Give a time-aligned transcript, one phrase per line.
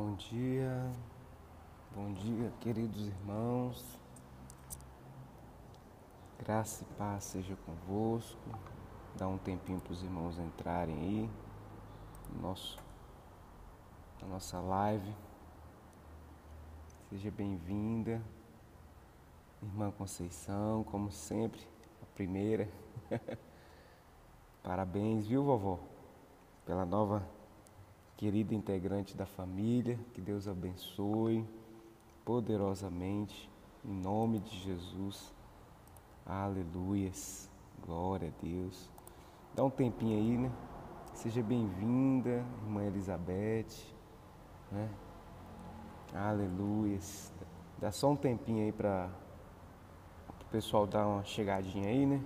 [0.00, 0.92] Bom dia,
[1.92, 3.98] bom dia, queridos irmãos.
[6.38, 8.38] Graça e paz seja convosco.
[9.16, 11.30] Dá um tempinho para os irmãos entrarem aí
[12.32, 12.78] no nosso,
[14.22, 15.12] na nossa live.
[17.10, 18.22] Seja bem-vinda,
[19.60, 21.60] irmã Conceição, como sempre,
[22.00, 22.70] a primeira.
[24.62, 25.80] Parabéns, viu, vovó,
[26.64, 27.37] pela nova
[28.18, 31.46] querida integrante da família, que Deus abençoe
[32.24, 33.48] poderosamente,
[33.84, 35.32] em nome de Jesus.
[36.26, 37.48] Aleluias,
[37.80, 38.90] glória a Deus.
[39.54, 40.50] Dá um tempinho aí, né?
[41.14, 43.86] Seja bem-vinda, irmã Elizabeth,
[44.72, 44.90] né?
[46.12, 47.32] Aleluias.
[47.78, 49.08] Dá só um tempinho aí para
[50.40, 52.20] o pessoal dar uma chegadinha aí, né?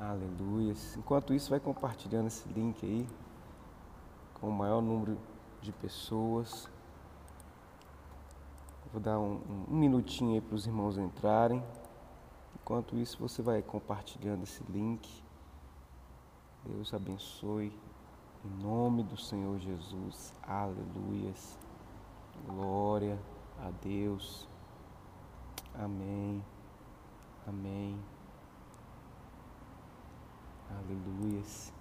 [0.00, 0.96] Aleluias.
[0.96, 3.06] Enquanto isso, vai compartilhando esse link aí
[4.40, 5.18] com o maior número
[5.60, 6.68] de pessoas.
[8.92, 11.62] Vou dar um, um minutinho aí para os irmãos entrarem.
[12.54, 15.22] Enquanto isso, você vai compartilhando esse link.
[16.64, 17.72] Deus abençoe.
[18.44, 20.32] Em nome do Senhor Jesus.
[20.42, 21.58] Aleluias.
[22.46, 23.18] Glória
[23.60, 24.48] a Deus.
[25.74, 26.44] Amém.
[27.46, 27.98] Amém.
[30.70, 31.79] Aleluias.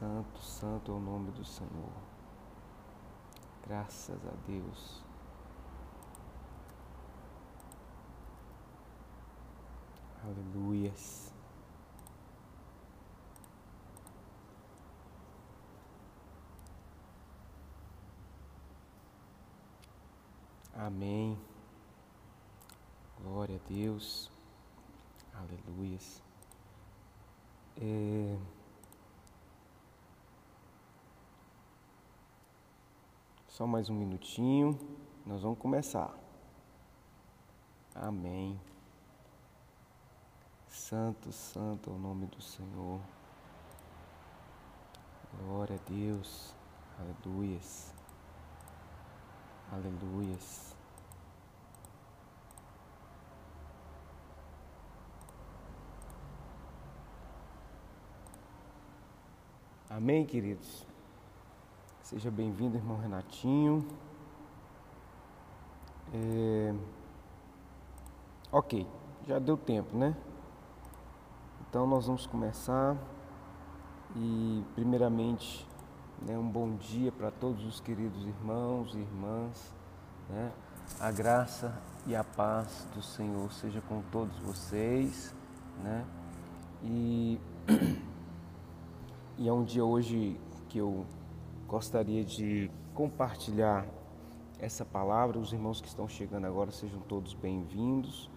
[0.00, 1.92] Santo, santo é o nome do Senhor.
[3.66, 5.04] Graças a Deus.
[10.24, 11.34] Aleluias.
[20.72, 21.38] Amém.
[23.22, 24.30] Glória a Deus.
[25.34, 26.22] Aleluias.
[27.76, 28.59] É...
[33.60, 34.78] Só mais um minutinho,
[35.26, 36.18] nós vamos começar.
[37.94, 38.58] Amém.
[40.66, 42.98] Santo, santo é o nome do Senhor.
[45.42, 46.54] Glória a Deus.
[46.98, 47.92] Aleluias.
[49.70, 50.74] Aleluias.
[59.90, 60.89] Amém, queridos.
[62.10, 63.86] Seja bem-vindo, irmão Renatinho.
[66.12, 66.74] É...
[68.50, 68.84] Ok,
[69.28, 70.16] já deu tempo, né?
[71.60, 72.96] Então nós vamos começar
[74.16, 75.64] e primeiramente
[76.20, 79.72] né, um bom dia para todos os queridos irmãos e irmãs,
[80.28, 80.52] né?
[80.98, 85.32] A graça e a paz do Senhor seja com todos vocês,
[85.80, 86.04] né?
[86.82, 87.38] E,
[89.38, 91.06] e é um dia hoje que eu
[91.70, 93.86] gostaria de compartilhar
[94.58, 95.38] essa palavra.
[95.38, 98.28] Os irmãos que estão chegando agora sejam todos bem-vindos,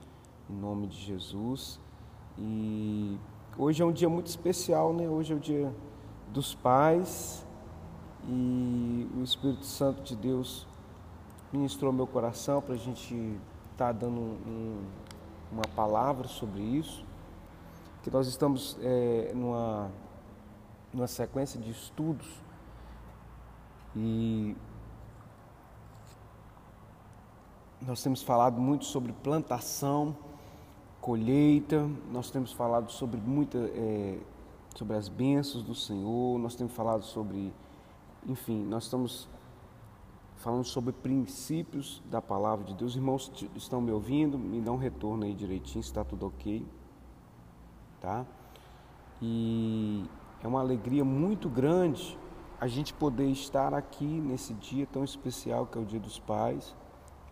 [0.47, 1.79] em nome de Jesus.
[2.37, 3.17] E
[3.57, 5.09] hoje é um dia muito especial, né?
[5.09, 5.73] Hoje é o dia
[6.31, 7.43] dos pais
[8.27, 10.67] e o Espírito Santo de Deus
[11.51, 13.15] ministrou meu coração para a gente
[13.71, 14.85] estar tá dando um,
[15.51, 17.03] uma palavra sobre isso.
[18.03, 19.89] Que nós estamos é, numa,
[20.93, 22.42] numa sequência de estudos
[23.95, 24.55] e
[27.85, 30.15] nós temos falado muito sobre plantação,
[31.01, 34.19] colheita, nós temos falado sobre muita, é,
[34.75, 37.53] sobre as bênçãos do Senhor, nós temos falado sobre,
[38.25, 39.27] enfim, nós estamos
[40.37, 42.95] falando sobre princípios da palavra de Deus.
[42.95, 44.37] Irmãos estão me ouvindo?
[44.37, 46.65] Me dão um retorno aí direitinho, está tudo ok,
[48.01, 48.25] tá?
[49.21, 50.03] E
[50.41, 52.17] é uma alegria muito grande
[52.59, 56.75] a gente poder estar aqui nesse dia tão especial que é o Dia dos Pais,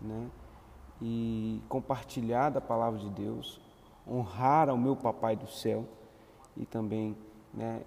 [0.02, 0.30] né?
[1.02, 3.60] E compartilhar da palavra de Deus,
[4.08, 5.88] honrar ao meu papai do céu
[6.56, 7.18] e também,
[7.54, 7.82] né,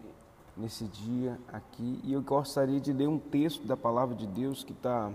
[0.56, 2.00] nesse dia aqui.
[2.02, 5.12] E eu gostaria de ler um texto da palavra de Deus que está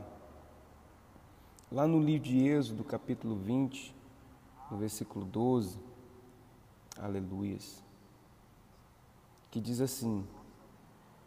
[1.72, 3.96] lá no livro de Êxodo, capítulo 20,
[4.72, 5.80] no versículo 12.
[6.98, 7.84] Aleluias.
[9.50, 10.26] Que diz assim: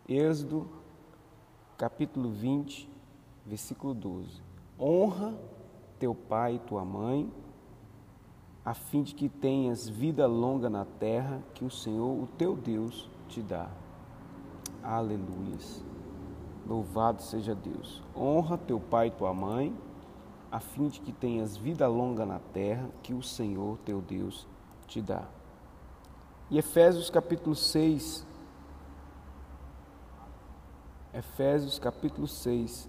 [0.09, 0.82] Êxodo
[1.83, 2.89] capítulo 20,
[3.45, 4.41] versículo 12.
[4.79, 5.35] Honra
[5.99, 7.29] teu pai e tua mãe,
[8.65, 13.11] a fim de que tenhas vida longa na terra que o Senhor, o teu Deus,
[13.29, 13.69] te dá.
[14.81, 15.85] Aleluias.
[16.65, 18.01] Louvado seja Deus.
[18.15, 19.77] Honra teu pai e tua mãe,
[20.53, 24.47] a fim de que tenhas vida longa na terra que o Senhor, teu Deus,
[24.87, 25.25] te dá.
[26.49, 28.25] E Efésios capítulo 6,
[31.15, 32.89] Efésios capítulo 6,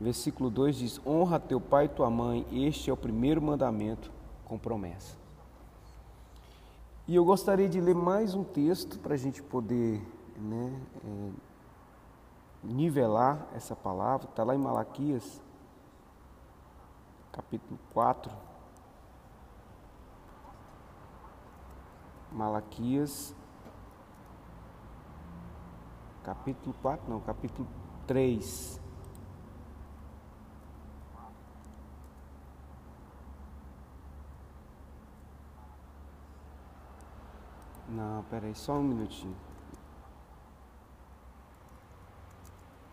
[0.00, 4.10] versículo 2 diz: Honra teu pai e tua mãe, este é o primeiro mandamento
[4.44, 5.16] com promessa.
[7.06, 10.02] E eu gostaria de ler mais um texto para a gente poder
[10.36, 11.30] né, é,
[12.64, 15.40] nivelar essa palavra, está lá em Malaquias,
[17.30, 18.32] capítulo 4.
[22.32, 23.34] Malaquias,
[26.28, 27.66] capítulo 4, não, capítulo
[28.06, 28.78] 3.
[37.88, 39.34] Não, peraí, só um minutinho.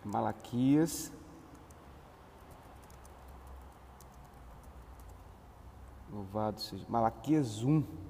[0.05, 1.11] Malaquias.
[6.09, 6.85] Louvado seja.
[6.87, 8.04] Malaquias 1.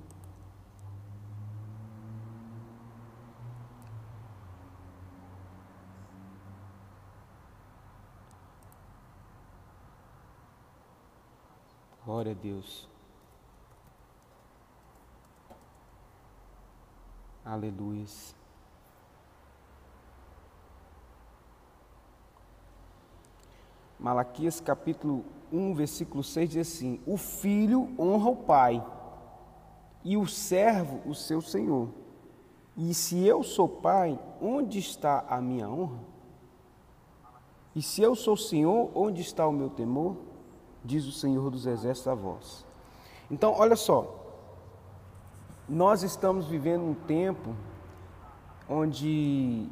[12.25, 12.89] Glória a Deus.
[17.45, 18.05] Aleluia.
[23.99, 25.23] Malaquias capítulo
[25.53, 28.83] 1, versículo 6 diz assim: O filho honra o pai,
[30.03, 31.89] e o servo o seu senhor.
[32.75, 35.99] E se eu sou pai, onde está a minha honra?
[37.75, 40.34] E se eu sou senhor, onde está o meu temor?
[40.85, 42.65] Diz o Senhor dos Exércitos a vós.
[43.29, 44.23] Então, olha só,
[45.67, 47.55] nós estamos vivendo um tempo
[48.69, 49.67] onde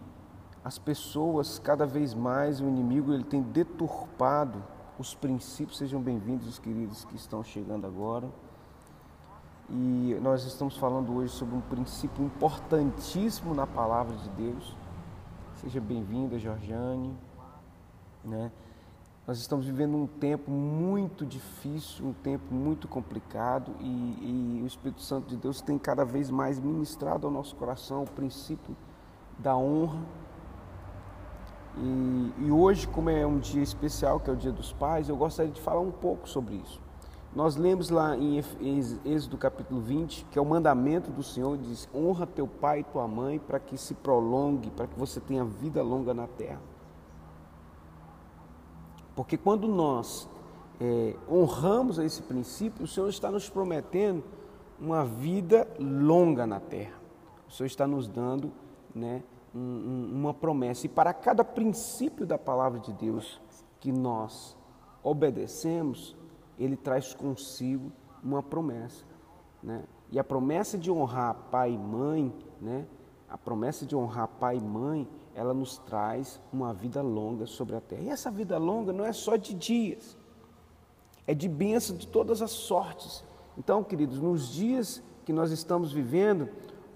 [0.63, 4.63] as pessoas, cada vez mais, o inimigo ele tem deturpado
[4.97, 5.77] os princípios.
[5.77, 8.27] Sejam bem-vindos, os queridos que estão chegando agora.
[9.69, 14.75] E nós estamos falando hoje sobre um princípio importantíssimo na palavra de Deus.
[15.57, 17.15] Seja bem-vinda, Georgiane.
[18.23, 18.51] Né?
[19.25, 25.01] Nós estamos vivendo um tempo muito difícil, um tempo muito complicado e, e, o Espírito
[25.01, 28.75] Santo de Deus tem cada vez mais ministrado ao nosso coração o princípio
[29.39, 30.01] da honra.
[31.77, 35.15] E, e hoje, como é um dia especial, que é o Dia dos Pais, eu
[35.15, 36.81] gostaria de falar um pouco sobre isso.
[37.33, 38.43] Nós lemos lá em
[39.05, 43.07] Êxodo capítulo 20, que é o mandamento do Senhor, diz: honra teu pai e tua
[43.07, 46.72] mãe para que se prolongue, para que você tenha vida longa na terra.
[49.15, 50.27] Porque quando nós
[50.79, 54.23] é, honramos esse princípio, o Senhor está nos prometendo
[54.79, 56.99] uma vida longa na terra.
[57.47, 58.51] O Senhor está nos dando
[58.93, 59.23] né,
[59.53, 60.85] um, um, uma promessa.
[60.85, 63.39] E para cada princípio da palavra de Deus
[63.79, 64.57] que nós
[65.03, 66.15] obedecemos,
[66.57, 67.91] ele traz consigo
[68.23, 69.05] uma promessa.
[69.61, 69.83] Né?
[70.11, 72.85] E a promessa de honrar pai e mãe, né?
[73.29, 77.81] a promessa de honrar pai e mãe, ela nos traz uma vida longa sobre a
[77.81, 78.01] terra.
[78.03, 80.17] E essa vida longa não é só de dias,
[81.25, 83.23] é de bênção de todas as sortes.
[83.57, 86.49] Então, queridos, nos dias que nós estamos vivendo,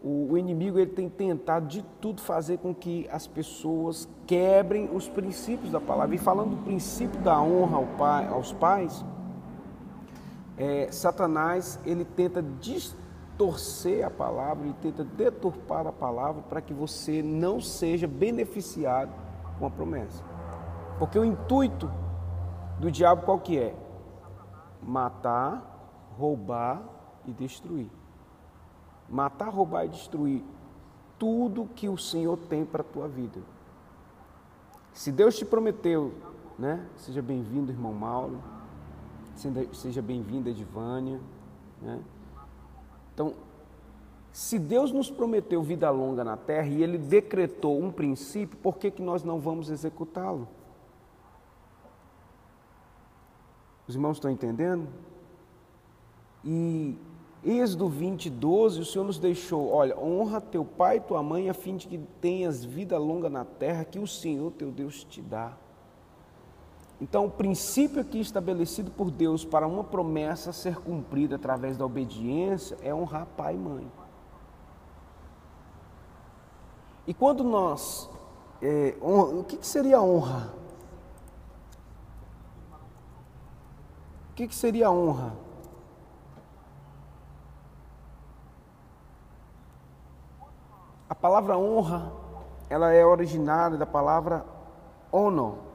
[0.03, 5.07] o, o, inimigo ele tem tentado de tudo fazer com que as pessoas quebrem os
[5.07, 6.15] princípios da palavra.
[6.15, 9.03] E falando do princípio da honra ao pai, aos pais,
[10.57, 13.06] é, Satanás ele tenta destruir
[13.37, 19.11] torcer a palavra, ele tenta deturpar a palavra para que você não seja beneficiado
[19.59, 20.23] com a promessa.
[20.97, 21.89] Porque o intuito
[22.79, 23.75] do diabo qual que é?
[24.81, 26.81] Matar, roubar
[27.25, 27.89] e destruir.
[29.07, 30.43] Matar, roubar e destruir
[31.19, 33.39] tudo que o Senhor tem para a tua vida.
[34.93, 36.13] Se Deus te prometeu,
[36.57, 36.83] né?
[36.97, 38.39] Seja bem-vindo, irmão Mauro.
[39.73, 41.19] Seja bem-vinda, Edivânia,
[41.79, 41.99] né?
[43.17, 43.33] Então,
[44.31, 48.91] se Deus nos prometeu vida longa na terra e Ele decretou um princípio, por que,
[48.91, 50.47] que nós não vamos executá-lo?
[53.87, 54.87] Os irmãos estão entendendo?
[56.45, 56.95] E
[57.43, 61.55] Êxodo 20, 12, o Senhor nos deixou, olha, honra teu pai e tua mãe a
[61.55, 65.57] fim de que tenhas vida longa na terra que o Senhor teu Deus te dá.
[66.99, 72.75] Então, o princípio aqui estabelecido por Deus para uma promessa ser cumprida através da obediência
[72.81, 73.91] é honrar pai e mãe.
[77.05, 78.09] E quando nós.
[78.59, 80.51] É, honra, o que, que, seria honra?
[84.31, 85.33] O que, que seria honra?
[91.07, 92.11] A palavra honra,
[92.67, 94.43] ela é originária da palavra
[95.11, 95.66] honor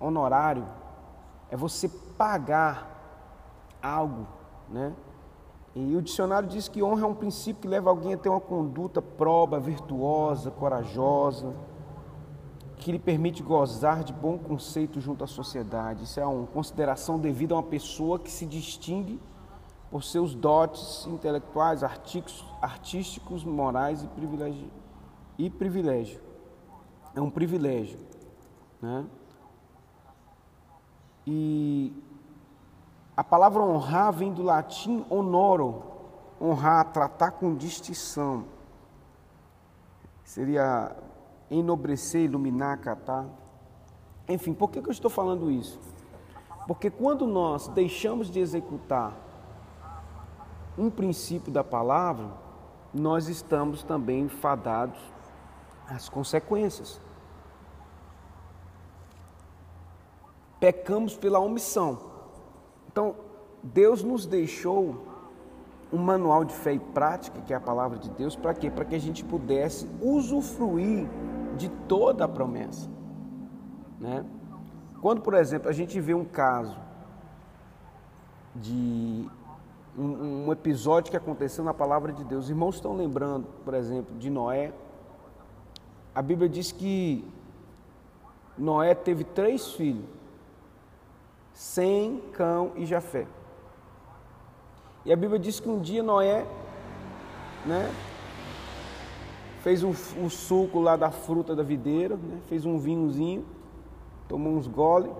[0.00, 0.66] honorário
[1.50, 4.26] é você pagar algo,
[4.68, 4.94] né?
[5.74, 8.40] E o dicionário diz que honra é um princípio que leva alguém a ter uma
[8.40, 11.54] conduta proba, virtuosa, corajosa,
[12.76, 16.04] que lhe permite gozar de bom conceito junto à sociedade.
[16.04, 19.20] Isso é uma consideração devida a uma pessoa que se distingue
[19.90, 24.70] por seus dotes intelectuais, artísticos, morais e privilégio.
[25.38, 26.20] E privilégio.
[27.14, 27.98] É um privilégio.
[28.80, 29.04] Né?
[31.26, 31.92] E
[33.16, 35.82] a palavra honrar vem do latim honoro,
[36.40, 38.44] honrar, tratar com distinção.
[40.24, 40.96] Seria
[41.50, 43.26] enobrecer, iluminar, catar.
[44.28, 45.78] Enfim, por que, eu estou falando isso?
[46.66, 49.12] Porque quando nós deixamos de executar
[50.78, 52.28] um princípio da palavra,
[52.94, 54.98] nós estamos também fadados
[55.88, 57.00] às consequências.
[60.60, 61.98] Pecamos pela omissão.
[62.86, 63.16] Então,
[63.62, 65.06] Deus nos deixou
[65.92, 68.70] um manual de fé e prática, que é a palavra de Deus, para quê?
[68.70, 71.08] Para que a gente pudesse usufruir
[71.56, 72.88] de toda a promessa.
[73.98, 74.24] Né?
[75.00, 76.76] Quando, por exemplo, a gente vê um caso
[78.54, 79.28] de
[79.96, 84.16] um, um, episódio que aconteceu na palavra de Deus, os irmãos estão lembrando, por exemplo,
[84.18, 84.72] de Noé.
[86.14, 87.24] A Bíblia diz que
[88.56, 90.04] Noé teve três filhos:
[91.60, 93.26] Sem, Cão e Jafé.
[95.04, 96.46] E a Bíblia diz que um dia Noé,
[97.66, 97.94] né,
[99.60, 99.92] fez um,
[100.30, 102.40] suco lá da fruta da videira, né?
[102.48, 103.44] fez um vinhozinho,
[104.26, 105.12] tomou uns gole,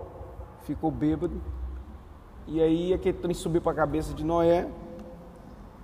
[0.63, 1.39] ficou bêbado.
[2.47, 4.67] E aí aquele trem subiu para a cabeça de Noé.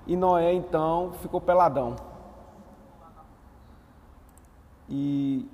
[0.07, 1.95] E Noé então ficou peladão.
[4.89, 5.47] E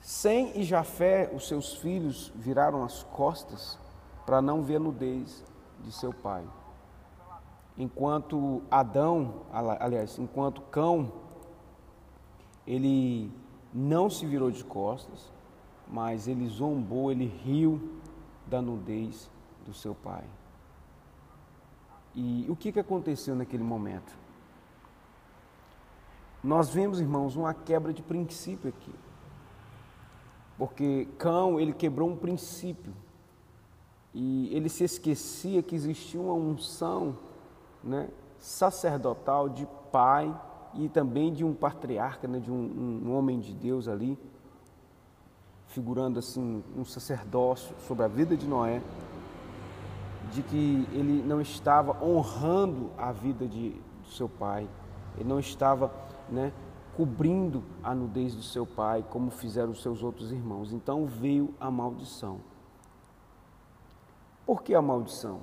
[0.00, 3.78] Sem e Jafé, os seus filhos, viraram as costas
[4.24, 5.44] para não ver a nudez
[5.80, 6.44] de seu pai
[7.80, 11.10] enquanto Adão, aliás, enquanto cão,
[12.66, 13.32] ele
[13.72, 15.32] não se virou de costas,
[15.88, 17.98] mas ele zombou, ele riu
[18.46, 19.30] da nudez
[19.64, 20.24] do seu pai.
[22.14, 24.14] E o que, que aconteceu naquele momento?
[26.44, 28.94] Nós vemos, irmãos, uma quebra de princípio aqui.
[30.60, 32.92] Porque Cão, ele quebrou um princípio.
[34.12, 37.16] E ele se esquecia que existia uma unção
[37.82, 40.38] né, sacerdotal de pai
[40.74, 44.18] e também de um patriarca, né, de um, um homem de Deus ali,
[45.68, 48.82] figurando assim um sacerdócio sobre a vida de Noé,
[50.30, 54.68] de que ele não estava honrando a vida de, do seu pai,
[55.16, 55.90] ele não estava
[56.28, 56.52] né,
[57.00, 60.70] cobrindo a nudez do seu pai, como fizeram os seus outros irmãos.
[60.70, 62.40] Então veio a maldição.
[64.44, 65.40] Por que a maldição?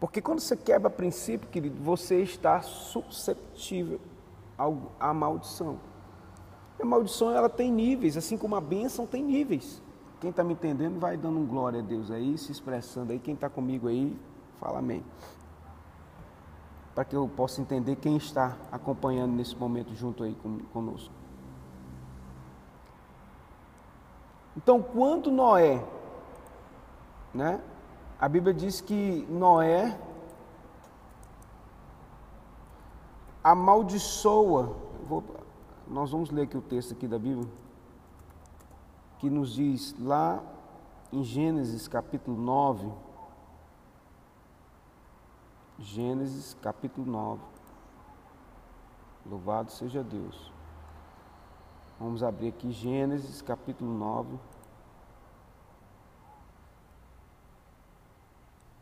[0.00, 4.00] Porque quando você quebra princípio, querido, você está susceptível
[4.98, 5.78] à maldição.
[6.78, 9.82] E a maldição ela tem níveis, assim como a bênção tem níveis.
[10.18, 13.18] Quem está me entendendo vai dando um glória a Deus aí, se expressando aí.
[13.18, 14.18] Quem está comigo aí,
[14.58, 15.04] fala amém.
[16.94, 20.36] Para que eu possa entender quem está acompanhando nesse momento junto aí
[20.72, 21.12] conosco.
[24.56, 25.82] Então, quando Noé,
[27.32, 27.60] né,
[28.20, 29.98] a Bíblia diz que Noé
[33.42, 34.76] amaldiçoa.
[35.08, 35.24] Vou,
[35.88, 37.48] nós vamos ler aqui o texto aqui da Bíblia,
[39.18, 40.42] que nos diz lá
[41.12, 42.88] em Gênesis capítulo 9.
[45.82, 47.42] Gênesis capítulo 9.
[49.26, 50.52] Louvado seja Deus.
[51.98, 54.38] Vamos abrir aqui Gênesis capítulo 9.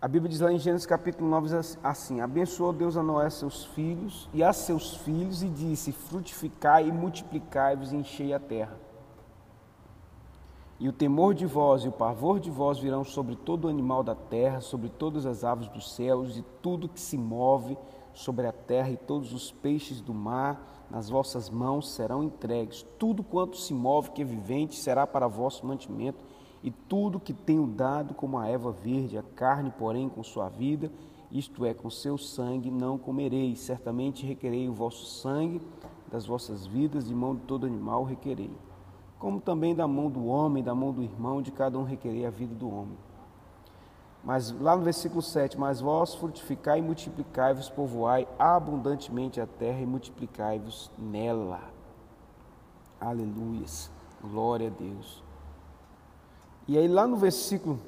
[0.02, 4.28] A Bíblia diz lá em Gênesis capítulo 9 assim: Abençoou Deus a Noé seus filhos
[4.34, 8.89] e a seus filhos e disse: Frutificai e multiplicai-vos e enchei a terra.
[10.80, 14.14] E o temor de vós e o pavor de vós virão sobre todo animal da
[14.14, 17.76] terra, sobre todas as aves dos céus e tudo que se move
[18.14, 22.84] sobre a terra e todos os peixes do mar, nas vossas mãos serão entregues.
[22.98, 26.24] Tudo quanto se move que é vivente será para vosso mantimento
[26.62, 30.90] e tudo que tenho dado como a erva verde, a carne, porém, com sua vida,
[31.30, 33.60] isto é, com seu sangue, não comereis.
[33.60, 35.60] Certamente requerei o vosso sangue
[36.10, 38.50] das vossas vidas, de mão de todo animal requerei.
[39.20, 42.30] Como também da mão do homem, da mão do irmão, de cada um requerei a
[42.30, 42.98] vida do homem.
[44.24, 49.86] Mas lá no versículo 7, mas vós frutificai e multiplicai-vos, povoai abundantemente a terra e
[49.86, 51.60] multiplicai-vos nela.
[53.00, 53.90] Aleluias.
[54.22, 55.22] Glória a Deus.
[56.66, 57.78] E aí lá no versículo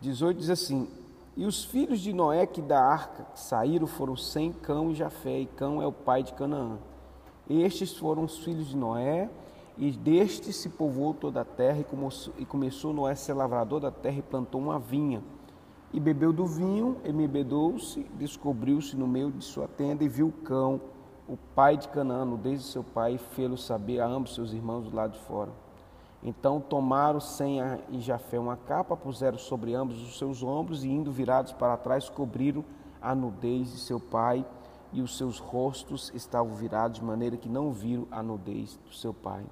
[0.00, 0.88] 18 diz assim:
[1.36, 5.46] E os filhos de Noé que da arca saíram foram Sem, Cão e Jafé, e
[5.46, 6.78] Cão é o pai de Canaã.
[7.48, 9.30] Estes foram os filhos de Noé,
[9.78, 11.84] e deste se povoou toda a terra,
[12.36, 15.22] e começou Noé a ser lavrador da terra e plantou uma vinha.
[15.92, 20.80] E bebeu do vinho, embebedou-se, descobriu-se no meio de sua tenda e viu o cão,
[21.28, 24.96] o pai de Canaã, desde seu pai, e fê-lo saber a ambos seus irmãos do
[24.96, 25.52] lado de fora.
[26.22, 31.12] Então tomaram Sem e Jafé uma capa, puseram sobre ambos os seus ombros e, indo
[31.12, 32.64] virados para trás, cobriram
[33.00, 34.44] a nudez de seu pai
[34.92, 39.14] e os seus rostos estavam virados de maneira que não viram a nudez do seu
[39.14, 39.44] pai.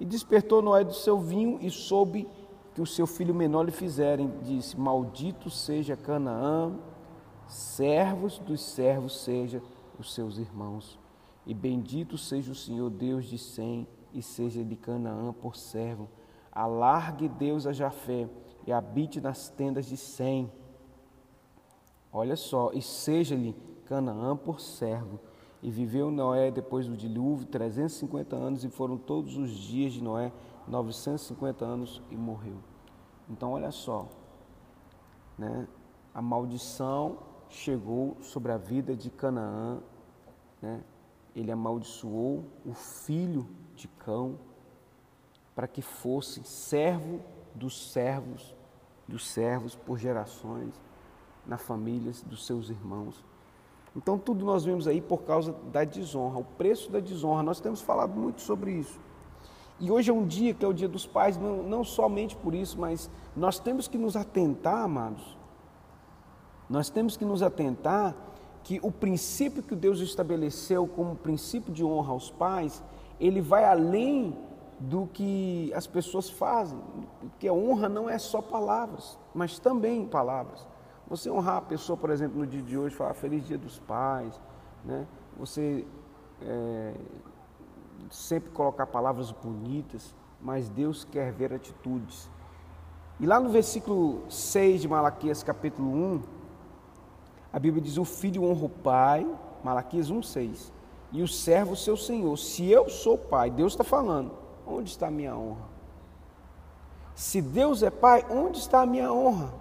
[0.00, 2.26] E despertou Noé do seu vinho e soube
[2.74, 4.32] que o seu filho menor lhe fizerem.
[4.42, 6.72] Disse: Maldito seja Canaã,
[7.46, 9.62] servos dos servos seja
[9.98, 10.98] os seus irmãos.
[11.46, 16.08] E bendito seja o Senhor Deus de Sem e seja de Canaã por servo.
[16.50, 18.26] Alargue Deus a Jafé
[18.66, 20.50] e habite nas tendas de Sem.
[22.10, 23.54] Olha só, e seja-lhe
[23.84, 25.20] Canaã por servo.
[25.62, 30.32] E viveu Noé depois do dilúvio 350 anos, e foram todos os dias de Noé
[30.66, 32.56] 950 anos e morreu.
[33.28, 34.08] Então, olha só,
[35.38, 35.68] né?
[36.14, 39.80] a maldição chegou sobre a vida de Canaã,
[40.62, 40.82] né?
[41.34, 44.38] ele amaldiçoou o filho de cão
[45.54, 47.20] para que fosse servo
[47.54, 48.54] dos servos,
[49.06, 50.80] dos servos por gerações,
[51.46, 53.24] na famílias dos seus irmãos.
[53.96, 57.42] Então, tudo nós vemos aí por causa da desonra, o preço da desonra.
[57.42, 58.98] Nós temos falado muito sobre isso.
[59.80, 62.54] E hoje é um dia que é o dia dos pais, não, não somente por
[62.54, 65.36] isso, mas nós temos que nos atentar, amados.
[66.68, 68.14] Nós temos que nos atentar
[68.62, 72.82] que o princípio que Deus estabeleceu como princípio de honra aos pais,
[73.18, 74.36] ele vai além
[74.78, 76.78] do que as pessoas fazem,
[77.20, 80.66] porque a honra não é só palavras, mas também palavras.
[81.10, 84.40] Você honrar a pessoa, por exemplo, no dia de hoje, falar Feliz Dia dos Pais,
[84.84, 85.04] né?
[85.36, 85.84] você
[86.40, 86.94] é,
[88.08, 92.30] sempre colocar palavras bonitas, mas Deus quer ver atitudes.
[93.18, 96.22] E lá no versículo 6 de Malaquias, capítulo 1,
[97.52, 99.26] a Bíblia diz: O filho honra o pai,
[99.64, 100.72] Malaquias 1, 6,
[101.10, 102.36] e o servo seu senhor.
[102.38, 104.30] Se eu sou pai, Deus está falando,
[104.64, 105.68] onde está a minha honra?
[107.16, 109.59] Se Deus é pai, onde está a minha honra?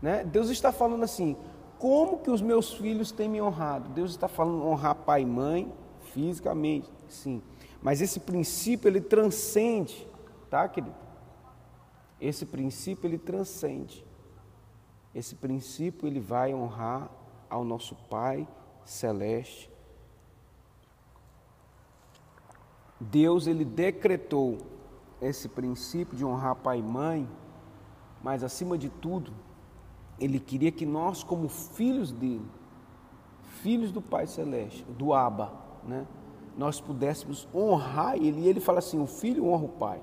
[0.00, 0.24] Né?
[0.24, 1.36] Deus está falando assim:
[1.78, 3.88] como que os meus filhos têm me honrado?
[3.90, 5.72] Deus está falando honrar pai e mãe,
[6.12, 7.42] fisicamente, sim.
[7.82, 10.06] Mas esse princípio ele transcende,
[10.50, 10.94] tá, querido?
[12.20, 14.04] Esse princípio ele transcende.
[15.14, 17.10] Esse princípio ele vai honrar
[17.48, 18.46] ao nosso Pai
[18.84, 19.70] celeste.
[23.00, 24.58] Deus ele decretou
[25.20, 27.28] esse princípio de honrar pai e mãe,
[28.22, 29.32] mas acima de tudo,
[30.20, 32.46] ele queria que nós como filhos dele,
[33.62, 35.52] filhos do Pai celeste, do Abba,
[35.84, 36.06] né?
[36.58, 38.40] nós pudéssemos honrar ele.
[38.40, 40.00] E ele fala assim: o filho honra o pai,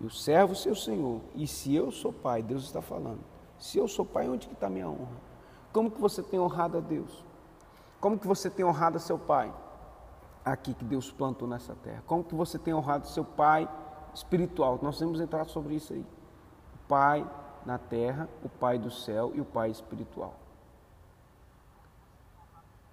[0.00, 1.20] e o servo seu senhor.
[1.34, 3.20] E se eu sou pai, Deus está falando.
[3.58, 5.20] Se eu sou pai, onde que está a minha honra?
[5.72, 7.24] Como que você tem honrado a Deus?
[8.00, 9.52] Como que você tem honrado a seu pai?
[10.42, 12.02] Aqui que Deus plantou nessa terra.
[12.06, 13.68] Como que você tem honrado seu pai
[14.14, 14.78] espiritual?
[14.80, 16.06] Nós temos entrado sobre isso aí.
[16.88, 17.28] Pai
[17.66, 20.46] na terra, o pai do céu e o pai espiritual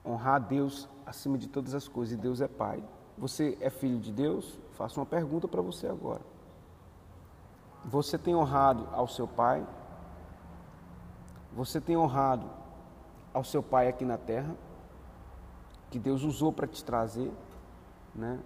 [0.05, 2.83] honrar a Deus acima de todas as coisas, e Deus é Pai.
[3.17, 4.59] Você é filho de Deus?
[4.73, 6.21] Faço uma pergunta para você agora.
[7.85, 9.65] Você tem honrado ao seu pai?
[11.53, 12.49] Você tem honrado
[13.33, 14.55] ao seu pai aqui na terra?
[15.91, 17.31] Que Deus usou para te trazer,
[18.15, 18.39] né?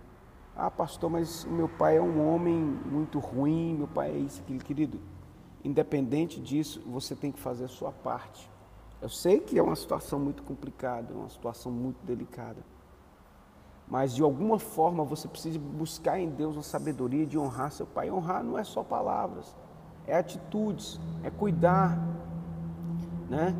[0.55, 4.59] Ah, pastor, mas meu pai é um homem muito ruim, meu pai é isso, aquilo,
[4.59, 4.99] querido.
[5.63, 8.49] Independente disso, você tem que fazer a sua parte.
[9.01, 12.63] Eu sei que é uma situação muito complicada, uma situação muito delicada.
[13.87, 18.11] Mas de alguma forma você precisa buscar em Deus a sabedoria de honrar seu pai.
[18.11, 19.55] Honrar não é só palavras,
[20.05, 21.97] é atitudes, é cuidar,
[23.29, 23.55] né?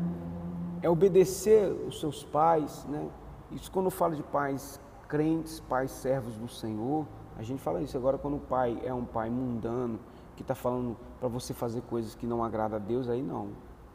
[0.82, 3.08] É obedecer os seus pais, né?
[3.52, 7.06] Isso quando eu falo de pais crentes, pais servos do Senhor,
[7.38, 7.96] a gente fala isso.
[7.96, 9.98] Agora quando o pai é um pai mundano,
[10.36, 13.48] que está falando para você fazer coisas que não agrada a Deus, aí não.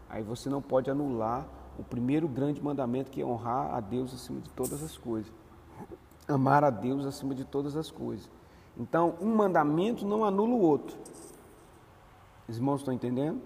[0.10, 4.40] Aí você não pode anular o primeiro grande mandamento que é honrar a Deus acima
[4.40, 5.32] de todas as coisas.
[6.28, 8.30] Amar a Deus acima de todas as coisas.
[8.78, 10.98] Então, um mandamento não anula o outro.
[12.48, 13.42] Os irmãos estão entendendo?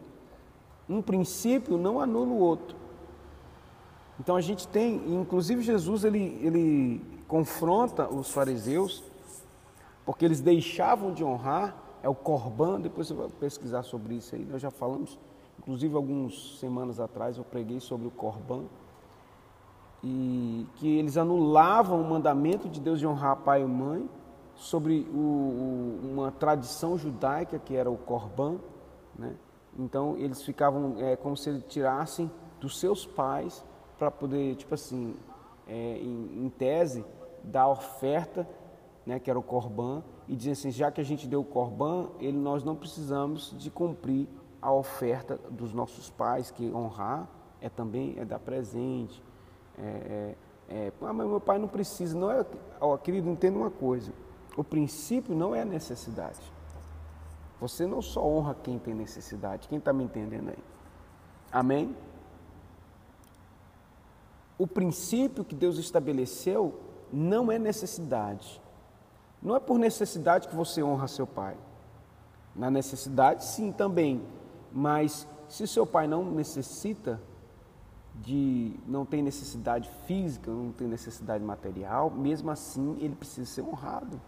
[0.89, 2.75] Um princípio não anula o outro.
[4.19, 9.03] Então a gente tem, inclusive Jesus ele, ele confronta os fariseus,
[10.05, 14.45] porque eles deixavam de honrar, é o corban, depois você vai pesquisar sobre isso aí,
[14.45, 15.17] nós já falamos
[15.59, 18.65] Inclusive, algumas semanas atrás eu preguei sobre o Corban.
[20.03, 24.07] e que eles anulavam o mandamento de Deus de honrar pai e mãe
[24.55, 28.59] sobre o, o, uma tradição judaica que era o corban,
[29.17, 29.35] né?
[29.77, 33.65] Então eles ficavam é, como se eles tirassem dos seus pais
[33.97, 35.15] para poder, tipo assim,
[35.67, 37.03] é, em, em, tese,
[37.43, 38.47] dar oferta,
[39.05, 42.09] né, que era o corban, e dizer assim, já que a gente deu o corban,
[42.19, 44.27] ele, nós não precisamos de cumprir
[44.61, 47.29] a oferta dos nossos pais, que honrar
[47.61, 49.23] é também é dar presente.
[49.77, 50.35] É,
[50.69, 52.17] é, é, ah, mas meu pai não precisa.
[52.17, 52.45] Não é,
[52.79, 54.11] ó, querido, entenda uma coisa.
[54.55, 56.39] O princípio não é a necessidade.
[57.59, 59.67] Você não só honra quem tem necessidade.
[59.67, 60.63] Quem está me entendendo aí?
[61.51, 61.95] Amém?
[64.57, 66.79] O princípio que Deus estabeleceu
[67.11, 68.61] não é necessidade.
[69.47, 71.55] Não é por necessidade que você honra seu pai.
[72.53, 74.21] Na necessidade, sim, também.
[74.73, 77.17] Mas se seu pai não necessita
[78.13, 84.19] de, não tem necessidade física, não tem necessidade material, mesmo assim ele precisa ser honrado.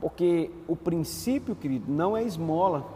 [0.00, 2.86] Porque o princípio, querido, não é esmola.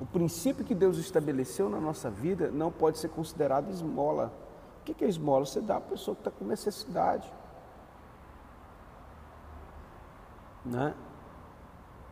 [0.00, 4.32] O princípio que Deus estabeleceu na nossa vida não pode ser considerado esmola.
[4.80, 5.46] O que é esmola?
[5.46, 7.32] Você dá a pessoa que está com necessidade.
[10.64, 10.94] Né?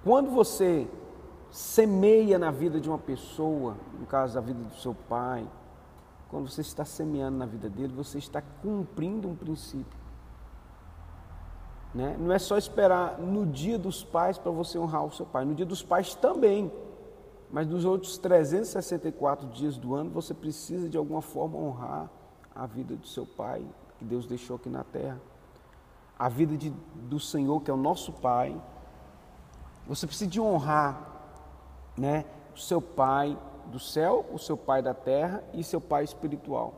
[0.05, 0.88] Quando você
[1.51, 5.47] semeia na vida de uma pessoa, no caso da vida do seu pai,
[6.29, 10.01] quando você está semeando na vida dele, você está cumprindo um princípio.
[11.95, 12.17] Né?
[12.19, 15.55] Não é só esperar no dia dos pais para você honrar o seu pai, no
[15.55, 16.73] dia dos pais também.
[17.51, 22.11] Mas nos outros 364 dias do ano, você precisa de alguma forma honrar
[22.55, 23.62] a vida do seu pai,
[23.99, 25.21] que Deus deixou aqui na terra.
[26.23, 28.55] A vida de, do Senhor, que é o nosso Pai.
[29.89, 31.11] Você precisa de honrar
[31.99, 36.75] né, o seu pai do céu, o seu pai da terra e seu pai espiritual.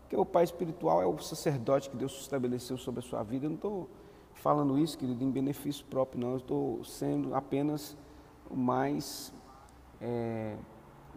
[0.00, 3.44] Porque o pai espiritual é o sacerdote que Deus estabeleceu sobre a sua vida.
[3.44, 3.90] Eu não estou
[4.32, 6.30] falando isso, querido, em benefício próprio, não.
[6.30, 7.94] Eu estou sendo apenas
[8.48, 9.30] o mais,
[10.00, 10.56] é,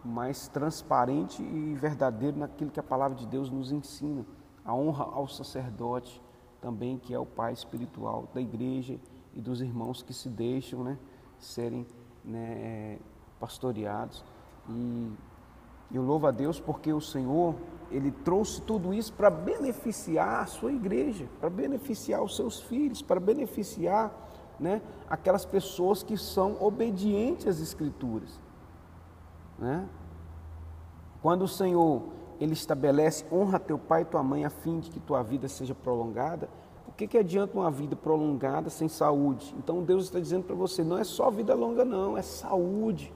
[0.04, 4.26] mais transparente e verdadeiro naquilo que a palavra de Deus nos ensina.
[4.66, 6.20] A honra ao sacerdote
[6.60, 8.98] também, que é o pai espiritual da igreja
[9.34, 10.98] e dos irmãos que se deixam né,
[11.38, 11.86] serem
[12.24, 12.98] né,
[13.38, 14.24] pastoreados.
[14.68, 15.12] E
[15.92, 17.54] eu louvo a Deus porque o Senhor,
[17.90, 23.18] Ele trouxe tudo isso para beneficiar a sua igreja, para beneficiar os seus filhos, para
[23.18, 24.12] beneficiar
[24.58, 28.38] né, aquelas pessoas que são obedientes às Escrituras.
[29.58, 29.88] Né?
[31.22, 32.02] Quando o Senhor
[32.40, 35.74] ele estabelece honra teu pai e tua mãe a fim de que tua vida seja
[35.74, 36.48] prolongada,
[36.88, 39.54] o que, que adianta uma vida prolongada sem saúde?
[39.58, 43.12] Então Deus está dizendo para você, não é só vida longa não, é saúde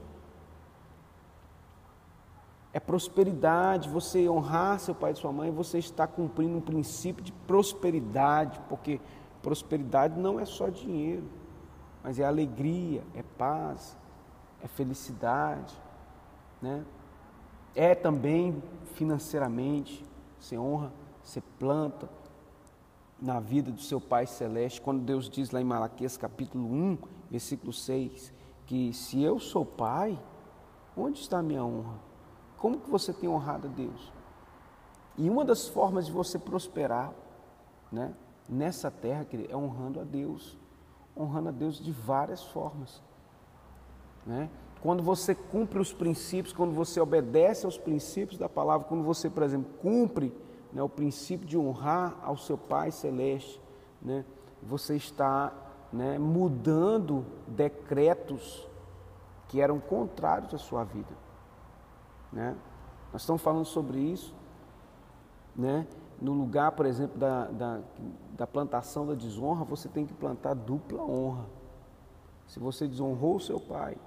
[2.75, 7.31] é prosperidade, você honrar seu pai e sua mãe, você está cumprindo um princípio de
[7.31, 8.99] prosperidade, porque
[9.41, 11.23] prosperidade não é só dinheiro,
[12.03, 13.97] mas é alegria, é paz,
[14.61, 15.73] é felicidade,
[16.61, 16.83] né?
[17.75, 20.05] É também financeiramente,
[20.39, 22.09] você honra, você planta
[23.21, 26.97] na vida do seu Pai Celeste, quando Deus diz lá em Malaquias capítulo 1,
[27.29, 28.33] versículo 6,
[28.65, 30.19] que se eu sou pai,
[30.95, 31.99] onde está a minha honra?
[32.57, 34.11] Como que você tem honrado a Deus?
[35.17, 37.13] E uma das formas de você prosperar,
[37.91, 38.13] né,
[38.49, 40.57] nessa terra, querido, é honrando a Deus.
[41.15, 43.01] Honrando a Deus de várias formas.
[44.25, 44.49] Né?
[44.85, 49.41] Quando você cumpre os princípios, quando você obedece aos princípios da palavra, quando você, por
[49.41, 50.31] exemplo, cumpre
[50.71, 53.59] né, o princípio de honrar ao seu Pai Celeste,
[53.99, 54.23] né,
[54.61, 55.51] você está
[55.91, 58.69] né, mudando decretos
[59.47, 61.17] que eram contrários à sua vida.
[62.31, 62.55] Né?
[63.11, 64.35] Nós estamos falando sobre isso,
[65.55, 65.87] né?
[66.21, 67.81] no lugar, por exemplo, da, da,
[68.37, 71.47] da plantação da desonra, você tem que plantar dupla honra.
[72.45, 73.97] Se você desonrou o seu pai,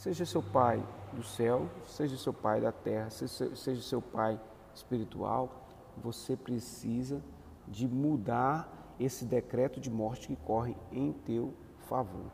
[0.00, 0.82] seja seu pai
[1.12, 4.40] do céu, seja seu pai da terra, seja, seu pai
[4.74, 5.50] espiritual,
[6.02, 7.22] você precisa
[7.68, 8.66] de mudar
[8.98, 11.52] esse decreto de morte que corre em teu
[11.86, 12.30] favor.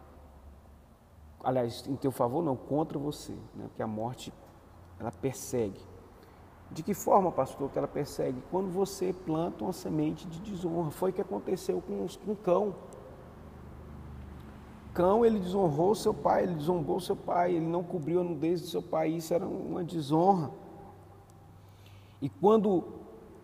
[1.42, 3.64] Aliás, em teu favor não, contra você, né?
[3.66, 4.32] porque a morte
[5.00, 5.80] ela persegue.
[6.70, 8.40] De que forma, pastor, que ela persegue?
[8.48, 10.92] Quando você planta uma semente de desonra.
[10.92, 12.74] Foi o que aconteceu com, com o cão.
[14.96, 18.66] Cão, ele desonrou seu pai, ele desonrou seu pai, ele não cobriu a nudez do
[18.66, 19.10] seu pai.
[19.10, 20.50] Isso era uma desonra.
[22.22, 22.82] E quando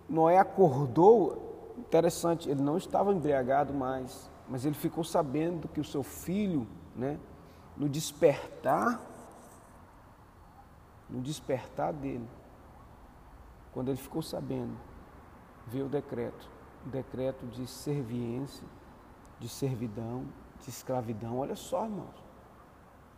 [0.09, 6.03] Noé acordou, interessante, ele não estava embriagado mais, mas ele ficou sabendo que o seu
[6.03, 7.21] filho, né,
[7.77, 9.13] no despertar
[11.13, 12.27] no despertar dele,
[13.73, 14.75] quando ele ficou sabendo,
[15.67, 16.49] veio o decreto,
[16.87, 18.67] o decreto de serviência,
[19.39, 20.25] de servidão,
[20.63, 21.39] de escravidão.
[21.39, 22.23] Olha só, irmãos.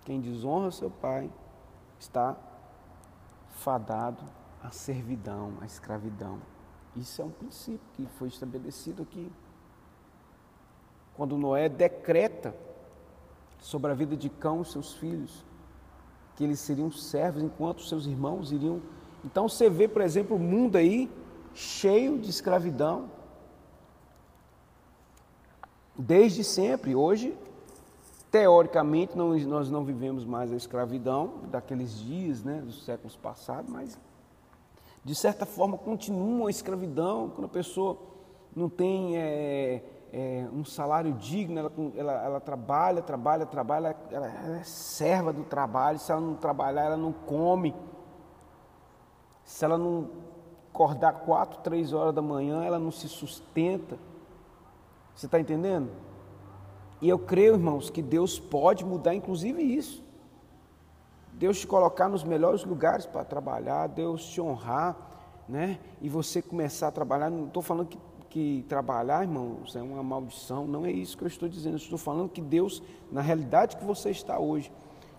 [0.04, 1.30] Quem desonra seu pai
[1.98, 2.36] está
[3.50, 4.22] fadado
[4.62, 6.40] à servidão, à escravidão.
[6.96, 9.30] Isso é um princípio que foi estabelecido aqui.
[11.14, 12.54] Quando Noé decreta
[13.58, 15.44] sobre a vida de Cão e seus filhos,
[16.36, 18.82] que eles seriam servos enquanto seus irmãos iriam.
[19.24, 21.10] Então você vê, por exemplo, o mundo aí
[21.54, 23.10] cheio de escravidão.
[25.96, 26.94] Desde sempre.
[26.94, 27.36] Hoje,
[28.30, 33.98] teoricamente, não, nós não vivemos mais a escravidão daqueles dias, né, dos séculos passados, mas
[35.04, 37.98] de certa forma continua a escravidão quando a pessoa
[38.56, 44.58] não tem é, é, um salário digno, ela, ela, ela, trabalha, trabalha, trabalha, ela, ela
[44.58, 47.74] é serva do trabalho, se ela não trabalhar, ela não come.
[49.44, 50.08] Se ela não
[50.72, 53.98] acordar quatro, três horas da manhã, ela não se sustenta.
[55.14, 55.90] Você está entendendo?
[57.00, 60.02] E eu creio, irmãos, que Deus pode mudar inclusive isso.
[61.32, 64.96] Deus te colocar nos melhores lugares para trabalhar, Deus te honrar,
[65.48, 65.78] né?
[66.00, 67.28] E você começar a trabalhar.
[67.30, 67.98] Não estou falando que
[68.34, 70.66] que trabalhar, irmãos, é uma maldição.
[70.66, 71.74] Não é isso que eu estou dizendo.
[71.74, 74.72] Eu estou falando que Deus, na realidade que você está hoje,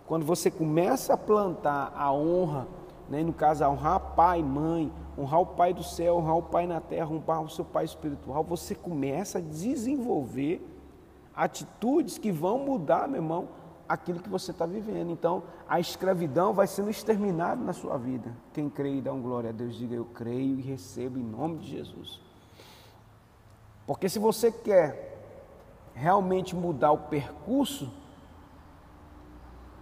[0.06, 2.68] quando você começa a plantar a honra,
[3.08, 6.80] né, no caso, honrar pai, mãe, honrar o pai do céu, honrar o pai na
[6.80, 10.66] terra, honrar o seu pai espiritual, você começa a desenvolver
[11.34, 13.48] atitudes que vão mudar, meu irmão,
[13.88, 15.10] aquilo que você está vivendo.
[15.10, 18.36] Então, a escravidão vai sendo exterminada na sua vida.
[18.52, 21.58] Quem crê e dá um glória a Deus, diga eu creio e recebo em nome
[21.58, 22.20] de Jesus.
[23.86, 25.14] Porque se você quer
[25.94, 27.90] realmente mudar o percurso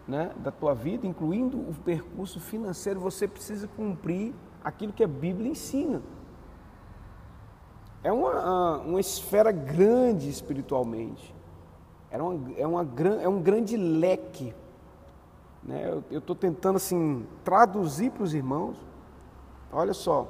[0.07, 5.51] né, da tua vida, incluindo o percurso financeiro, você precisa cumprir aquilo que a Bíblia
[5.51, 6.03] ensina.
[8.03, 11.35] É uma, uma esfera grande espiritualmente.
[12.11, 12.87] É, uma, é, uma,
[13.23, 14.55] é um grande leque.
[15.63, 16.03] Né?
[16.11, 18.77] Eu estou tentando assim traduzir para os irmãos.
[19.73, 20.29] Olha só,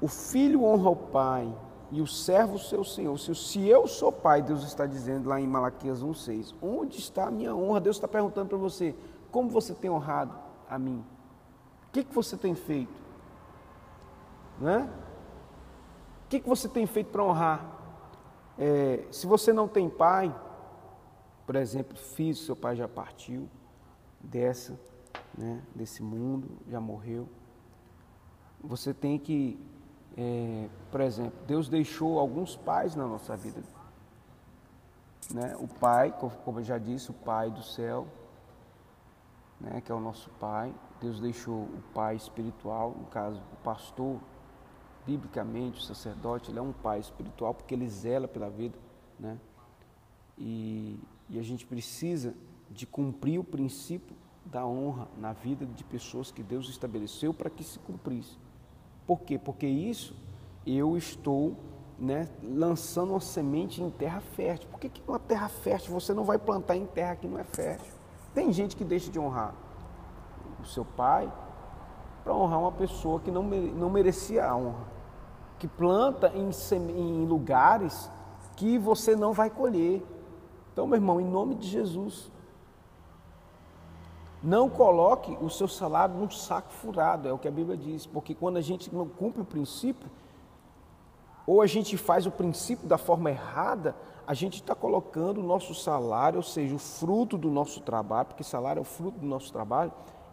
[0.00, 1.54] o filho honra o pai,
[1.94, 3.16] e o servo seu senhor.
[3.20, 7.30] Se, se eu sou pai, Deus está dizendo lá em Malaquias 1,6, onde está a
[7.30, 7.80] minha honra?
[7.80, 8.96] Deus está perguntando para você,
[9.30, 10.36] como você tem honrado
[10.68, 11.04] a mim?
[11.86, 12.92] O que, que você tem feito?
[14.60, 14.82] Não é?
[14.82, 17.64] O que, que você tem feito para honrar?
[18.58, 20.34] É, se você não tem pai,
[21.46, 23.48] por exemplo, filho, seu pai já partiu
[24.18, 24.76] dessa,
[25.38, 27.28] né, desse mundo, já morreu.
[28.64, 29.60] Você tem que
[30.16, 33.62] é, por exemplo, Deus deixou alguns pais na nossa vida.
[35.32, 35.56] Né?
[35.58, 38.06] O Pai, como eu já disse, o Pai do céu,
[39.60, 40.72] né, que é o nosso Pai.
[41.00, 44.20] Deus deixou o Pai espiritual, no caso, o pastor,
[45.06, 48.78] biblicamente, o sacerdote, ele é um Pai espiritual porque ele zela pela vida.
[49.18, 49.38] Né?
[50.38, 50.98] E,
[51.28, 52.34] e a gente precisa
[52.70, 57.64] de cumprir o princípio da honra na vida de pessoas que Deus estabeleceu para que
[57.64, 58.43] se cumprisse.
[59.06, 59.38] Por quê?
[59.38, 60.14] Porque isso
[60.66, 61.56] eu estou
[61.98, 64.68] né, lançando uma semente em terra fértil.
[64.70, 67.44] Por que, que uma terra fértil você não vai plantar em terra que não é
[67.44, 67.92] fértil?
[68.34, 69.54] Tem gente que deixa de honrar
[70.60, 71.30] o seu pai
[72.22, 74.86] para honrar uma pessoa que não, não merecia a honra,
[75.58, 76.50] que planta em,
[76.90, 78.10] em lugares
[78.56, 80.02] que você não vai colher.
[80.72, 82.32] Então, meu irmão, em nome de Jesus,
[84.44, 88.34] não coloque o seu salário num saco furado, é o que a Bíblia diz, porque
[88.34, 90.10] quando a gente não cumpre o princípio,
[91.46, 95.74] ou a gente faz o princípio da forma errada, a gente está colocando o nosso
[95.74, 99.50] salário, ou seja, o fruto do nosso trabalho, porque salário é o fruto do nosso
[99.50, 99.92] trabalho,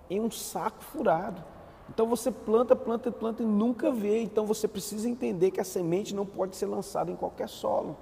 [0.09, 1.41] em um saco furado.
[1.89, 4.21] Então você planta, planta, planta e nunca vê.
[4.21, 7.97] Então você precisa entender que a semente não pode ser lançada em qualquer solo.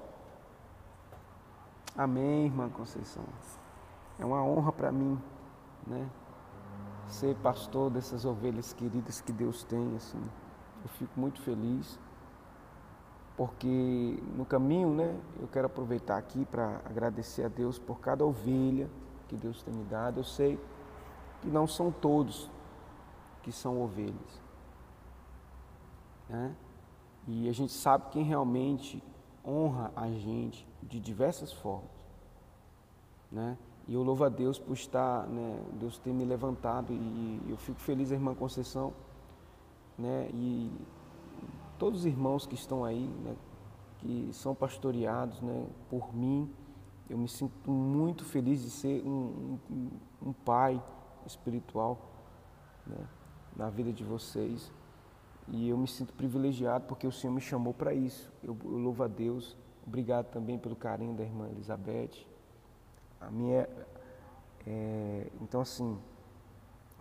[1.95, 3.23] Amém, irmã Conceição.
[4.19, 5.19] É uma honra para mim
[5.87, 6.09] né?
[7.07, 10.21] Ser pastor dessas ovelhas queridas que Deus tem, assim.
[10.83, 11.99] Eu fico muito feliz,
[13.35, 18.89] porque no caminho, né, eu quero aproveitar aqui para agradecer a Deus por cada ovelha
[19.27, 20.19] que Deus tem me dado.
[20.19, 20.59] Eu sei
[21.41, 22.49] que não são todos
[23.41, 24.41] que são ovelhas,
[26.27, 26.55] né?
[27.27, 29.03] E a gente sabe quem realmente
[29.45, 31.89] honra a gente de diversas formas,
[33.31, 33.57] né?
[33.89, 37.79] E eu louvo a Deus por estar, né, Deus ter me levantado e eu fico
[37.79, 38.93] feliz, irmã Conceição,
[39.97, 40.71] né, e
[41.79, 43.35] todos os irmãos que estão aí, né,
[43.97, 46.53] que são pastoreados, né, por mim,
[47.09, 49.89] eu me sinto muito feliz de ser um, um,
[50.21, 50.79] um pai
[51.25, 51.99] espiritual,
[52.85, 53.07] né,
[53.55, 54.71] na vida de vocês.
[55.47, 58.31] E eu me sinto privilegiado porque o Senhor me chamou para isso.
[58.43, 59.57] Eu, eu, louvo a Deus.
[59.83, 62.29] Obrigado também pelo carinho da irmã Elizabeth.
[63.19, 63.67] A minha,
[64.65, 65.97] é, então, assim,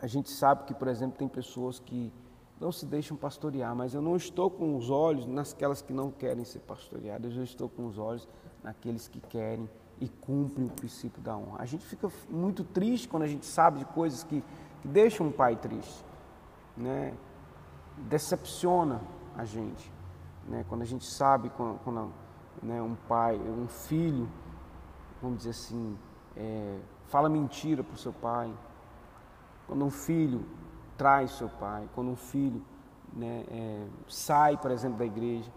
[0.01, 2.13] a gente sabe que, por exemplo, tem pessoas que
[2.61, 6.45] não se deixam pastorear, mas eu não estou com os olhos nasquelas que não querem
[6.45, 8.29] ser pastoreadas, eu estou com os olhos
[8.63, 9.69] naqueles que querem
[10.01, 11.59] e cumprem o princípio da honra.
[11.61, 14.43] A gente fica muito triste quando a gente sabe de coisas que,
[14.83, 16.05] que deixam um pai triste,
[16.77, 17.15] né?
[18.09, 19.01] decepciona
[19.37, 19.93] a gente,
[20.47, 20.65] né?
[20.69, 22.13] quando a gente sabe quando, quando
[22.63, 24.29] né, um pai, um filho,
[25.21, 25.97] vamos dizer assim,
[26.39, 28.51] é, fala mentira para o seu pai,
[29.67, 30.45] quando um filho
[30.97, 32.63] traz seu pai, quando um filho
[33.13, 35.51] né, é, sai, por exemplo, da igreja,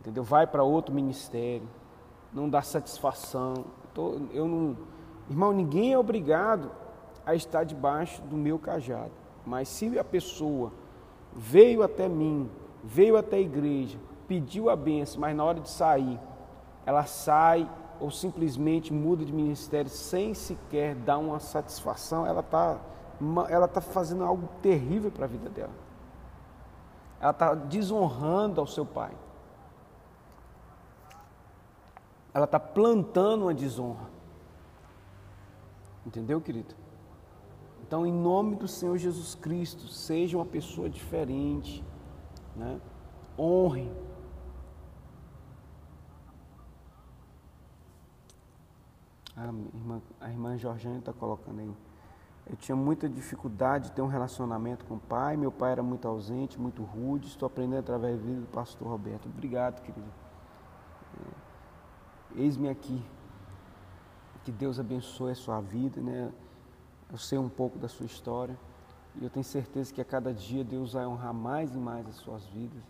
[0.00, 0.22] entendeu?
[0.22, 1.68] Vai para outro ministério,
[2.32, 3.64] não dá satisfação.
[3.92, 4.76] Tô, eu não,
[5.28, 6.70] irmão, ninguém é obrigado
[7.26, 9.12] a estar debaixo do meu cajado.
[9.44, 10.72] Mas se a pessoa
[11.34, 12.50] veio até mim,
[12.82, 16.18] veio até a igreja, pediu a benção, mas na hora de sair,
[16.86, 17.68] ela sai
[18.00, 22.78] ou simplesmente muda de ministério sem sequer dar uma satisfação, ela está
[23.50, 25.74] ela está fazendo algo terrível para a vida dela.
[27.20, 29.12] Ela está desonrando ao seu pai.
[32.32, 34.08] Ela está plantando uma desonra.
[36.06, 36.74] Entendeu, querido?
[37.82, 41.84] Então, em nome do Senhor Jesus Cristo, seja uma pessoa diferente,
[42.56, 42.80] né?
[43.38, 43.90] honre.
[49.40, 51.74] A irmã, a irmã Jorjane está colocando aí.
[52.46, 55.36] Eu tinha muita dificuldade de ter um relacionamento com o pai.
[55.36, 57.28] Meu pai era muito ausente, muito rude.
[57.28, 59.26] Estou aprendendo através da vida do pastor Roberto.
[59.28, 60.06] Obrigado, querido.
[62.36, 63.02] É, Eis-me aqui.
[64.44, 66.30] Que Deus abençoe a sua vida, né?
[67.10, 68.58] Eu sei um pouco da sua história
[69.16, 72.16] e eu tenho certeza que a cada dia Deus vai honrar mais e mais as
[72.16, 72.82] suas vidas,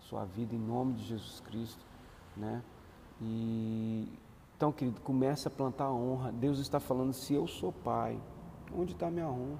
[0.00, 1.84] sua vida em nome de Jesus Cristo,
[2.36, 2.62] né?
[3.20, 4.08] E
[4.60, 6.30] então, querido, comece a plantar a honra.
[6.32, 8.20] Deus está falando: se eu sou pai,
[8.76, 9.58] Onde está minha honra?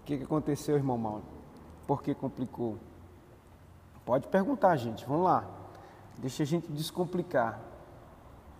[0.00, 1.22] O que, que aconteceu, irmão Mauro?
[1.86, 2.76] Por que complicou?
[4.04, 5.06] Pode perguntar, gente.
[5.06, 5.48] Vamos lá.
[6.18, 7.60] Deixa a gente descomplicar.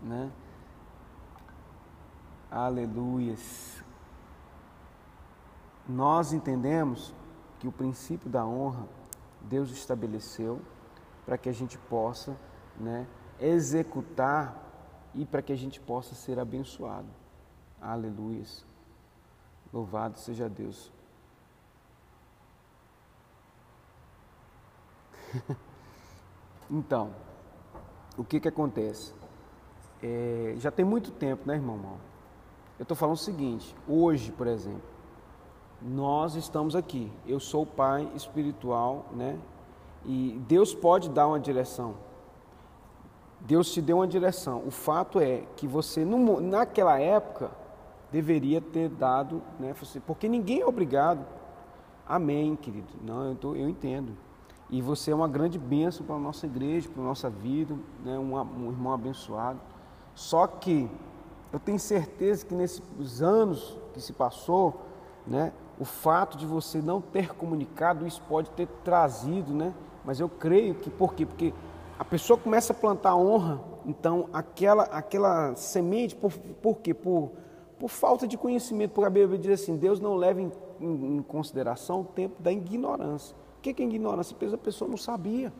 [0.00, 0.30] Né?
[2.48, 3.82] Aleluias.
[5.88, 7.12] Nós entendemos
[7.58, 8.86] que o princípio da honra
[9.42, 10.60] Deus estabeleceu
[11.26, 12.36] para que a gente possa
[12.78, 13.06] né,
[13.40, 14.56] executar
[15.14, 17.08] e para que a gente possa ser abençoado.
[17.80, 18.64] Aleluias.
[19.72, 20.92] Louvado seja Deus.
[26.70, 27.14] então,
[28.16, 29.14] o que que acontece?
[30.02, 31.98] É, já tem muito tempo, né, irmão?
[32.78, 34.82] Eu estou falando o seguinte: hoje, por exemplo,
[35.80, 37.12] nós estamos aqui.
[37.26, 39.38] Eu sou o pai espiritual, né?
[40.04, 41.94] E Deus pode dar uma direção.
[43.40, 44.62] Deus te deu uma direção.
[44.66, 47.50] O fato é que você, naquela época,
[48.12, 49.74] deveria ter dado, né?
[50.06, 51.24] Porque ninguém é obrigado.
[52.06, 52.88] Amém, querido.
[53.02, 54.12] Não, eu, tô, eu entendo.
[54.68, 57.74] E você é uma grande bênção para a nossa igreja, para a nossa vida,
[58.04, 58.18] né?
[58.18, 59.60] um, um irmão abençoado.
[60.14, 60.88] Só que
[61.52, 64.80] eu tenho certeza que nesses anos que se passou,
[65.26, 69.74] né, o fato de você não ter comunicado, isso pode ter trazido, né?
[70.04, 71.26] Mas eu creio que por quê?
[71.26, 71.54] Porque
[72.00, 76.92] a pessoa começa a plantar honra, então aquela, aquela semente, por, por quê?
[76.92, 77.30] Por
[77.80, 81.22] por falta de conhecimento, porque a Bíblia diz assim: Deus não leva em, em, em
[81.22, 83.34] consideração o tempo da ignorância.
[83.58, 84.36] O que é ignorância?
[84.38, 85.50] Porque a pessoa não sabia.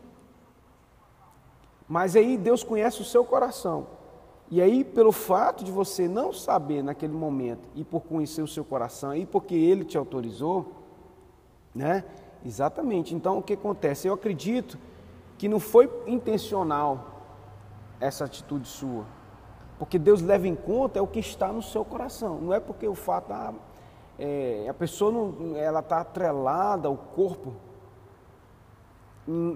[1.89, 3.87] Mas aí Deus conhece o seu coração.
[4.51, 8.63] E aí, pelo fato de você não saber naquele momento, e por conhecer o seu
[8.63, 10.71] coração, e porque Ele te autorizou,
[11.73, 12.03] né?
[12.45, 13.15] Exatamente.
[13.15, 14.07] Então, o que acontece?
[14.07, 14.77] Eu acredito
[15.41, 17.23] que não foi intencional
[17.99, 19.07] essa atitude sua.
[19.79, 22.39] Porque Deus leva em conta é o que está no seu coração.
[22.39, 23.51] Não é porque o fato, ah,
[24.19, 27.55] é, a pessoa não, ela está atrelada ao corpo.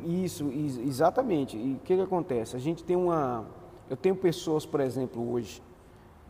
[0.03, 1.55] Isso, exatamente.
[1.55, 2.55] E o que, que acontece?
[2.55, 3.45] A gente tem uma.
[3.87, 5.61] Eu tenho pessoas, por exemplo, hoje,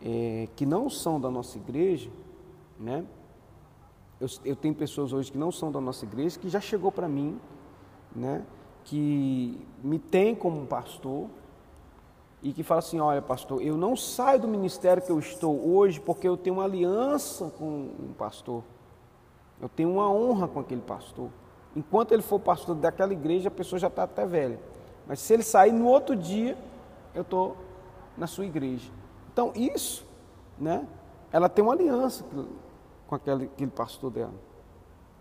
[0.02, 2.10] é, que não são da nossa igreja,
[2.78, 3.06] né?
[4.20, 7.08] Eu, eu, tenho pessoas hoje que não são da nossa igreja, que já chegou para
[7.08, 7.40] mim,
[8.14, 8.44] né?
[8.86, 11.28] Que me tem como pastor,
[12.42, 16.00] e que fala assim: olha, pastor, eu não saio do ministério que eu estou hoje
[16.00, 18.62] porque eu tenho uma aliança com um pastor.
[19.60, 21.28] Eu tenho uma honra com aquele pastor.
[21.74, 24.60] Enquanto ele for pastor daquela igreja, a pessoa já está até velha.
[25.06, 26.56] Mas se ele sair no outro dia,
[27.14, 27.56] eu estou
[28.16, 28.90] na sua igreja.
[29.32, 30.06] Então, isso,
[30.58, 30.86] né?
[31.32, 32.24] Ela tem uma aliança
[33.06, 34.34] com aquele, aquele pastor dela.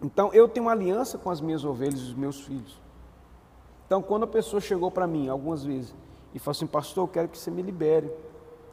[0.02, 2.80] Então eu tenho uma aliança com as minhas ovelhas e os meus filhos.
[3.86, 5.94] Então quando a pessoa chegou para mim algumas vezes
[6.34, 8.12] e falou assim, pastor, eu quero que você me libere.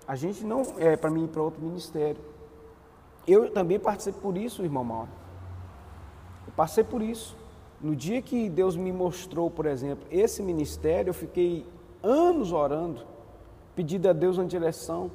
[0.06, 2.20] A gente não é para mim ir para outro ministério.
[3.26, 5.10] Eu também passei por isso, irmão Mauro.
[6.46, 7.36] Eu passei por isso.
[7.80, 11.66] No dia que Deus me mostrou, por exemplo, esse ministério, eu fiquei
[12.02, 13.04] anos orando,
[13.74, 15.10] pedindo a Deus uma direção.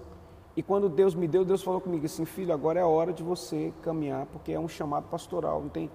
[0.55, 3.23] E quando Deus me deu, Deus falou comigo assim, filho, agora é a hora de
[3.23, 5.89] você caminhar, porque é um chamado pastoral, não tem,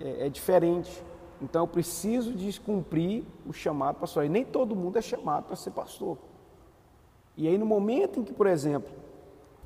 [0.00, 1.02] é, é diferente.
[1.42, 4.26] Então eu preciso de cumprir o chamado pastoral.
[4.26, 6.16] E nem todo mundo é chamado para ser pastor.
[7.36, 8.92] E aí no momento em que, por exemplo,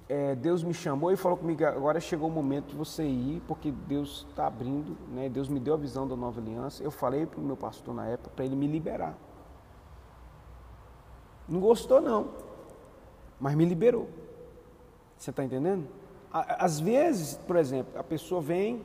[0.08, 3.70] é, Deus me chamou e falou comigo, agora chegou o momento de você ir, porque
[3.70, 5.28] Deus está abrindo, né?
[5.28, 6.82] Deus me deu a visão da nova aliança.
[6.82, 9.18] Eu falei para o meu pastor na época para ele me liberar.
[11.48, 12.30] Não gostou não,
[13.38, 14.08] mas me liberou.
[15.16, 15.86] Você está entendendo?
[16.32, 18.82] Às vezes, por exemplo, a pessoa vem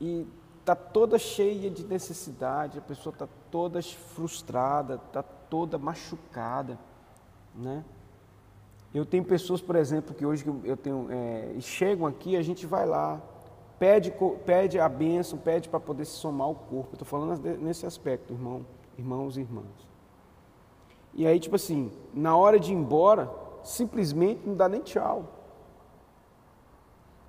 [0.00, 0.26] e
[0.60, 6.78] está toda cheia de necessidade, a pessoa está toda frustrada, está toda machucada,
[7.54, 7.84] né?
[8.92, 12.84] Eu tenho pessoas, por exemplo, que hoje eu tenho, é, chegam aqui, a gente vai
[12.86, 13.20] lá,
[13.78, 14.12] pede,
[14.44, 16.90] pede a bênção, pede para poder se somar ao corpo.
[16.92, 18.66] Estou falando nesse aspecto, irmão,
[18.98, 19.88] irmãos e irmãs.
[21.14, 23.30] E aí, tipo assim, na hora de ir embora,
[23.62, 25.24] simplesmente não dá nem tchau.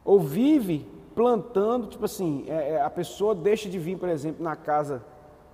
[0.04, 4.56] Ou vive plantando, tipo assim, é, é, a pessoa deixa de vir, por exemplo, na
[4.56, 5.04] casa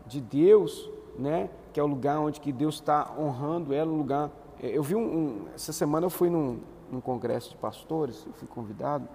[0.05, 1.49] de Deus, né?
[1.74, 4.32] Que é o lugar onde que Deus está honrando ela, o lugar
[4.62, 6.60] é, eu vi um, um, essa semana eu fui num,
[6.91, 9.08] num, congresso de pastores, eu fui convidado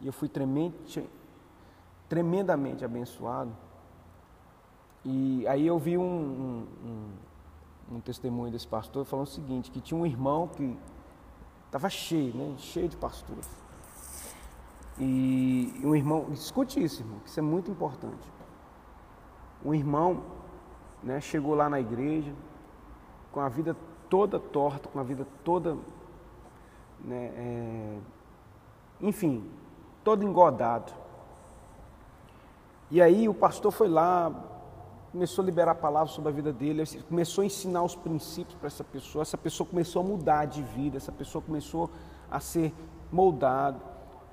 [0.00, 1.08] e eu fui tremendamente,
[2.08, 3.52] tremendamente abençoado.
[5.04, 6.66] E aí eu vi um,
[7.90, 10.76] um, testemunho desse pastor falando o seguinte, que tinha um irmão que
[11.66, 13.48] estava cheio, né, cheio de pastores.
[14.98, 18.30] E um irmão, escute isso, irmão, que isso é muito importante.
[19.64, 20.22] Um irmão
[21.02, 22.32] né, chegou lá na igreja
[23.30, 23.76] com a vida
[24.08, 25.76] toda torta, com a vida toda,
[27.00, 27.98] né, é,
[29.00, 29.50] enfim,
[30.04, 30.92] todo engodado.
[32.90, 34.30] E aí o pastor foi lá,
[35.10, 38.84] começou a liberar palavras sobre a vida dele, começou a ensinar os princípios para essa
[38.84, 41.90] pessoa, essa pessoa começou a mudar de vida, essa pessoa começou
[42.30, 42.74] a ser
[43.10, 43.80] moldado,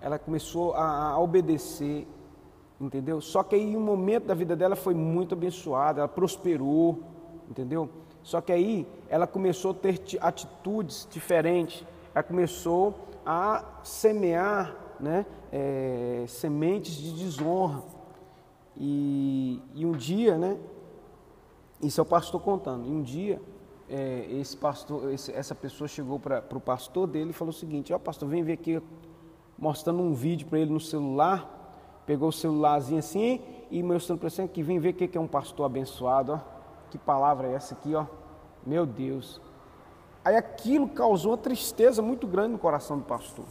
[0.01, 2.07] ela começou a, a obedecer,
[2.79, 3.19] entendeu?
[3.21, 7.03] Só que aí um momento da vida dela foi muito abençoado, ela prosperou,
[7.49, 7.89] entendeu?
[8.23, 12.95] Só que aí ela começou a ter atitudes diferentes, ela começou
[13.25, 17.83] a semear né, é, sementes de desonra.
[18.75, 20.57] E, e, um dia, né,
[21.81, 23.41] isso é o pastor contando, e um dia
[23.89, 27.91] é, esse pastor, esse, essa pessoa chegou para o pastor dele e falou o seguinte,
[27.91, 28.81] ó oh, pastor, vem ver aqui,
[29.59, 34.47] mostrando um vídeo para ele no celular, pegou o celularzinho assim e mostrando para ele
[34.47, 36.39] que vem ver o que é um pastor abençoado, ó.
[36.89, 38.05] Que palavra é essa aqui, ó?
[38.65, 39.39] Meu Deus.
[40.25, 43.45] Aí aquilo causou uma tristeza muito grande no coração do pastor.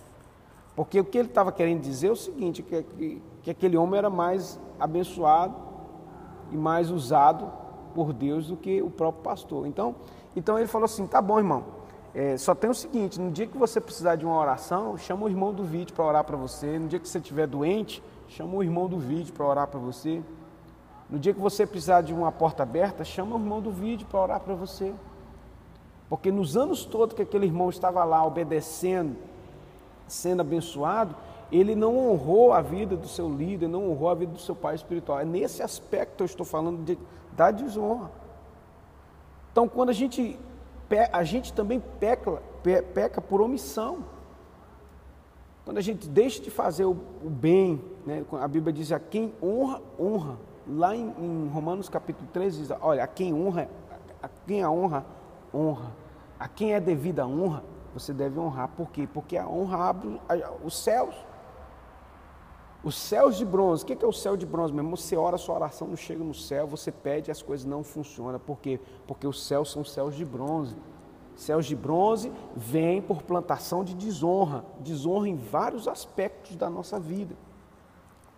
[0.74, 3.98] Porque o que ele estava querendo dizer é o seguinte, que, que, que aquele homem
[3.98, 5.54] era mais abençoado
[6.50, 7.50] e mais usado
[7.94, 9.66] por Deus do que o próprio pastor.
[9.66, 9.94] Então,
[10.36, 11.64] então ele falou assim, tá bom, irmão,
[12.20, 15.28] é, só tem o seguinte, no dia que você precisar de uma oração, chama o
[15.28, 16.76] irmão do vídeo para orar para você.
[16.76, 20.20] No dia que você estiver doente, chama o irmão do vídeo para orar para você.
[21.08, 24.20] No dia que você precisar de uma porta aberta, chama o irmão do vídeo para
[24.20, 24.92] orar para você.
[26.08, 29.14] Porque nos anos todos que aquele irmão estava lá obedecendo,
[30.08, 31.14] sendo abençoado,
[31.52, 34.74] ele não honrou a vida do seu líder, não honrou a vida do seu pai
[34.74, 35.20] espiritual.
[35.20, 36.98] É nesse aspecto que eu estou falando de,
[37.36, 38.10] da desonra.
[39.52, 40.36] Então, quando a gente,
[41.12, 42.42] a gente também peca,
[42.94, 44.04] peca por omissão.
[45.64, 48.24] Quando a gente deixa de fazer o, bem, né?
[48.40, 53.04] a Bíblia diz a quem honra, honra lá em, em, Romanos capítulo 13 diz, olha,
[53.04, 53.68] a quem honra,
[54.22, 55.04] a quem a honra,
[55.52, 55.92] honra.
[56.38, 58.68] A quem é devida a honra, você deve honrar.
[58.68, 59.08] Por quê?
[59.12, 60.20] Porque a honra abre
[60.62, 61.14] os céus.
[62.82, 63.82] Os céus de bronze.
[63.82, 64.96] O que é o céu de bronze mesmo?
[64.96, 68.38] Você ora, sua oração não chega no céu, você pede e as coisas não funcionam.
[68.38, 68.78] Por quê?
[69.06, 70.76] Porque os céus são céus de bronze.
[71.34, 74.64] Céus de bronze vêm por plantação de desonra.
[74.80, 77.36] Desonra em vários aspectos da nossa vida.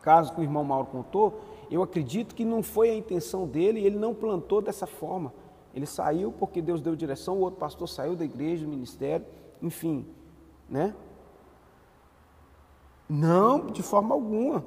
[0.02, 3.86] Caso que o irmão Mauro contou, eu acredito que não foi a intenção dele e
[3.86, 5.32] ele não plantou dessa forma.
[5.74, 9.24] Ele saiu porque Deus deu direção, o outro pastor saiu da igreja, do ministério,
[9.62, 10.06] enfim,
[10.68, 10.94] né?
[13.12, 14.64] Não, de forma alguma.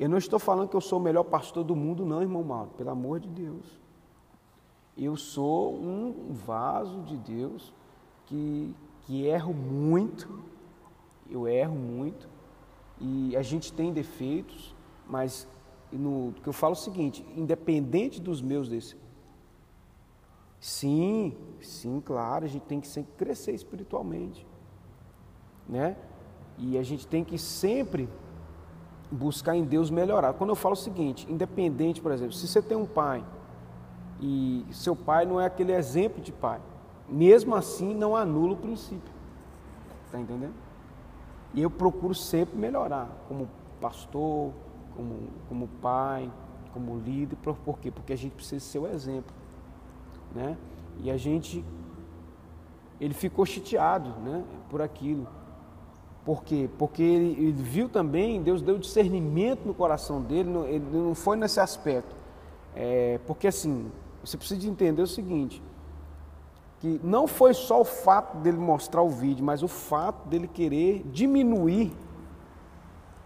[0.00, 2.70] Eu não estou falando que eu sou o melhor pastor do mundo, não, irmão Mauro,
[2.78, 3.78] pelo amor de Deus.
[4.96, 7.74] Eu sou um vaso de Deus
[8.24, 10.42] que, que erro muito,
[11.30, 12.26] eu erro muito,
[12.98, 14.74] E a gente tem defeitos,
[15.06, 15.46] mas
[15.92, 18.96] no que eu falo o seguinte, independente dos meus defeitos,
[20.58, 24.46] sim, sim, claro, a gente tem que sempre crescer espiritualmente,
[25.68, 25.96] né?
[26.58, 28.08] E a gente tem que sempre
[29.10, 30.34] buscar em Deus melhorar.
[30.34, 33.24] Quando eu falo o seguinte, independente, por exemplo, se você tem um pai
[34.20, 36.60] e seu pai não é aquele exemplo de pai,
[37.08, 39.12] mesmo assim não anula o princípio.
[40.06, 40.54] Está entendendo?
[41.52, 43.48] E eu procuro sempre melhorar, como
[43.80, 44.52] pastor,
[44.96, 46.30] como, como pai,
[46.72, 47.36] como líder.
[47.36, 47.90] Por quê?
[47.90, 49.34] Porque a gente precisa ser o exemplo.
[50.34, 50.56] Né?
[50.98, 51.64] E a gente,
[53.00, 55.28] ele ficou chateado né, por aquilo.
[56.24, 56.70] Por quê?
[56.78, 62.14] Porque ele, viu também, Deus deu discernimento no coração dele, ele não foi nesse aspecto.
[62.74, 63.90] É, porque assim,
[64.24, 65.62] você precisa entender o seguinte,
[66.80, 71.02] que não foi só o fato dele mostrar o vídeo, mas o fato dele querer
[71.12, 71.92] diminuir.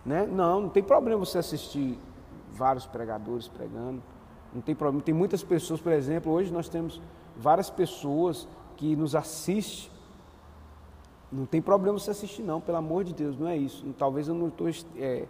[0.05, 0.27] Né?
[0.27, 1.99] Não, não tem problema você assistir
[2.53, 4.03] vários pregadores pregando,
[4.53, 5.03] não tem problema.
[5.03, 7.01] Tem muitas pessoas, por exemplo, hoje nós temos
[7.37, 9.98] várias pessoas que nos assistem
[11.31, 13.85] não tem problema você assistir, não, pelo amor de Deus, não é isso.
[13.99, 15.27] Talvez eu não estou é,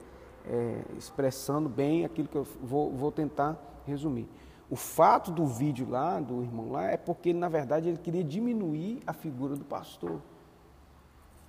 [0.47, 4.29] é, expressando bem aquilo que eu vou, vou tentar resumir.
[4.71, 9.01] O fato do vídeo lá, do irmão lá, é porque, na verdade, ele queria diminuir
[9.07, 10.21] a figura do pastor.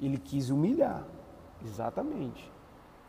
[0.01, 1.05] Ele quis humilhar,
[1.63, 2.49] exatamente.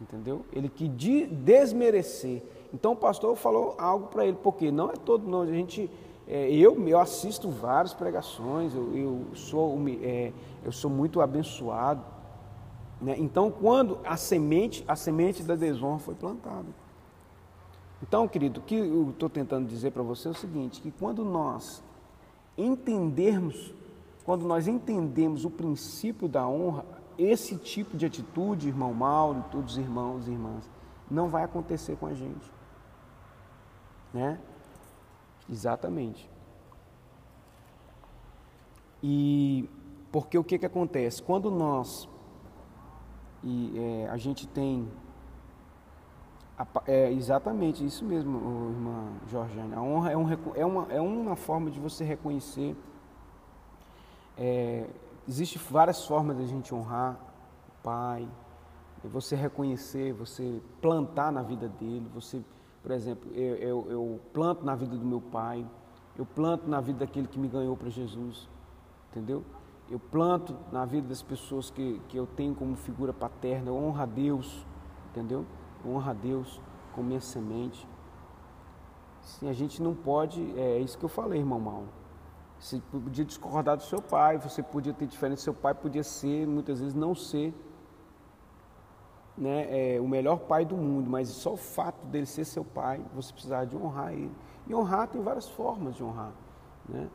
[0.00, 0.44] Entendeu?
[0.52, 0.90] Ele quis
[1.30, 2.42] desmerecer.
[2.72, 5.42] Então o pastor falou algo para ele, porque não é todo, não.
[5.42, 5.90] A gente
[6.30, 10.32] é, eu, eu assisto várias pregações, eu, eu sou, é,
[10.64, 12.04] eu sou muito abençoado.
[13.00, 13.16] Né?
[13.18, 16.68] Então, quando a semente, a semente da desonra foi plantada.
[18.00, 21.24] Então, querido, o que eu estou tentando dizer para você é o seguinte, que quando
[21.24, 21.82] nós
[22.56, 23.74] entendermos,
[24.24, 26.84] quando nós entendemos o princípio da honra,
[27.18, 30.70] esse tipo de atitude, irmão Mauro, todos os irmãos e irmãs,
[31.10, 32.52] não vai acontecer com a gente.
[34.14, 34.38] Né?
[35.50, 36.30] Exatamente.
[39.02, 39.68] E
[40.12, 41.22] porque o que, que acontece?
[41.22, 42.08] Quando nós
[43.42, 44.88] e é, a gente tem
[46.86, 48.36] é exatamente isso mesmo,
[48.70, 49.74] irmã Georgiane.
[49.74, 52.76] A honra é, um, é, uma, é uma forma de você reconhecer.
[54.36, 54.86] É,
[55.30, 57.16] Existem várias formas de a gente honrar
[57.68, 58.28] o pai,
[59.04, 62.42] você reconhecer, você plantar na vida dele, você
[62.82, 65.66] por exemplo, eu, eu, eu planto na vida do meu pai,
[66.16, 68.48] eu planto na vida daquele que me ganhou para Jesus,
[69.10, 69.44] entendeu?
[69.90, 74.00] Eu planto na vida das pessoas que, que eu tenho como figura paterna, eu honro
[74.00, 74.64] a Deus,
[75.10, 75.44] entendeu?
[75.84, 76.60] Eu honro a Deus
[76.94, 77.86] com minha semente.
[79.20, 81.88] Sim, a gente não pode, é, é isso que eu falei, irmão Mauro.
[82.58, 86.80] Você podia discordar do seu pai, você podia ter diferença, seu pai podia ser, muitas
[86.80, 87.54] vezes não ser
[89.36, 93.00] né, é, o melhor pai do mundo, mas só o fato dele ser seu pai,
[93.14, 94.32] você precisar de honrar ele.
[94.66, 96.32] E honrar tem várias formas de honrar.
[96.88, 97.08] Né?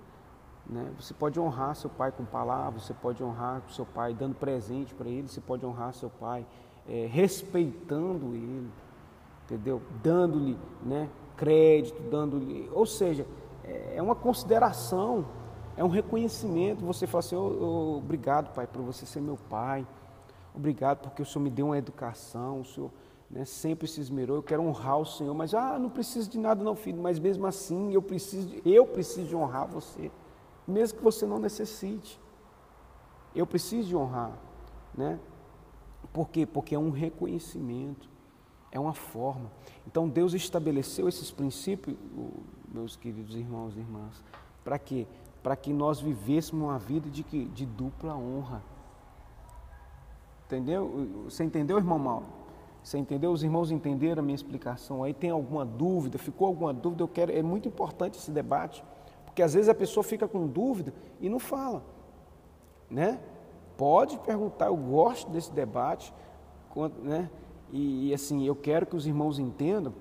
[0.68, 0.91] Né?
[0.99, 5.07] Você pode honrar seu pai com palavras, você pode honrar seu pai dando presente para
[5.07, 6.45] ele, você pode honrar seu pai
[6.88, 8.72] é, respeitando ele,
[9.43, 9.82] entendeu?
[10.01, 12.70] Dando-lhe né, crédito, dando-lhe.
[12.74, 13.28] Ou seja,
[13.63, 15.26] é, é uma consideração,
[15.78, 16.84] é um reconhecimento.
[16.86, 19.86] Você fala assim, oh, oh, obrigado, pai, por você ser meu pai.
[20.56, 22.91] Obrigado porque o Senhor me deu uma educação, o Senhor
[23.30, 26.64] né, sempre se esmerou, eu quero honrar o Senhor, mas ah, não preciso de nada
[26.64, 30.12] não, filho, mas mesmo assim eu preciso, eu preciso de honrar você,
[30.68, 32.20] mesmo que você não necessite.
[33.36, 34.32] Eu preciso de honrar,
[34.97, 35.20] né?
[36.14, 36.45] Por quê?
[36.45, 38.10] Porque é um reconhecimento,
[38.72, 39.51] é uma forma.
[39.86, 41.97] Então Deus estabeleceu esses princípios,
[42.72, 44.24] meus queridos irmãos e irmãs,
[44.64, 45.06] para quê?
[45.43, 48.64] Para que nós vivêssemos uma vida de, de dupla honra.
[50.56, 51.10] Entendeu?
[51.26, 52.26] Você entendeu, irmão Mauro?
[52.82, 53.32] Você entendeu?
[53.32, 55.14] Os irmãos entenderam a minha explicação aí?
[55.14, 56.18] Tem alguma dúvida?
[56.18, 57.03] Ficou alguma dúvida?
[57.03, 57.32] Eu quero.
[57.32, 58.84] É muito importante esse debate,
[59.26, 61.84] porque às vezes a pessoa fica com dúvida e não fala,
[62.89, 63.20] né?
[63.76, 64.68] Pode perguntar.
[64.68, 66.14] Eu gosto desse debate,
[67.01, 67.30] né?
[67.72, 69.93] E, e assim, eu quero que os irmãos entendam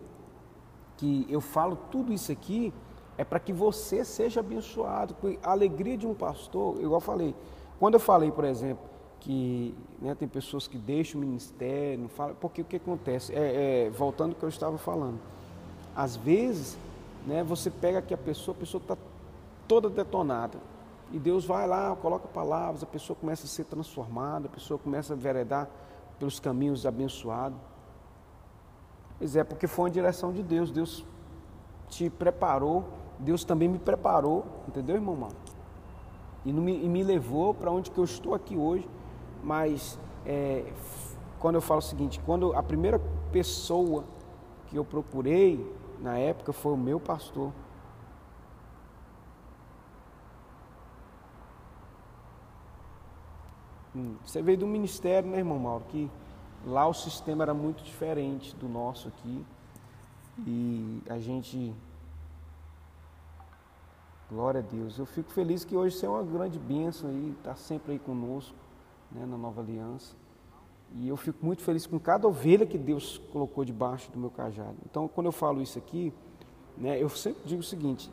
[0.97, 2.73] que eu falo tudo isso aqui
[3.17, 5.17] é para que você seja abençoado.
[5.43, 7.35] A alegria de um pastor, igual eu falei,
[7.79, 8.94] quando eu falei, por exemplo,
[9.25, 13.35] que né, tem pessoas que deixam o ministério, não falam, porque o que acontece?
[13.35, 15.19] É, é, voltando ao que eu estava falando,
[15.97, 16.77] às vezes
[17.27, 18.99] né, você pega que a pessoa, a pessoa está
[19.67, 20.59] toda detonada,
[21.11, 25.15] e Deus vai lá, coloca palavras, a pessoa começa a ser transformada, a pessoa começa
[25.15, 25.71] a veredar
[26.19, 27.59] pelos caminhos abençoados.
[29.19, 31.05] Pois é, porque foi uma direção de Deus, Deus
[31.89, 32.85] te preparou,
[33.19, 35.29] Deus também me preparou, entendeu, irmão?
[36.45, 38.87] E, me, e me levou para onde que eu estou aqui hoje
[39.45, 40.65] mas é,
[41.39, 42.99] quando eu falo o seguinte, quando a primeira
[43.31, 44.05] pessoa
[44.69, 45.71] que eu procurei
[46.01, 47.53] na época foi o meu pastor.
[53.95, 55.85] Hum, você veio do ministério, né, irmão Mauro?
[55.89, 56.11] Que
[56.67, 59.45] lá o sistema era muito diferente do nosso aqui.
[60.39, 61.73] E a gente.
[64.29, 64.99] Glória a Deus.
[64.99, 68.57] Eu fico feliz que hoje você é uma grande bênção aí, está sempre aí conosco,
[69.15, 70.15] né, na nova aliança.
[70.93, 74.77] E eu fico muito feliz com cada ovelha que Deus colocou debaixo do meu cajado.
[74.89, 76.13] Então, quando eu falo isso aqui,
[76.77, 78.11] né, eu sempre digo o seguinte: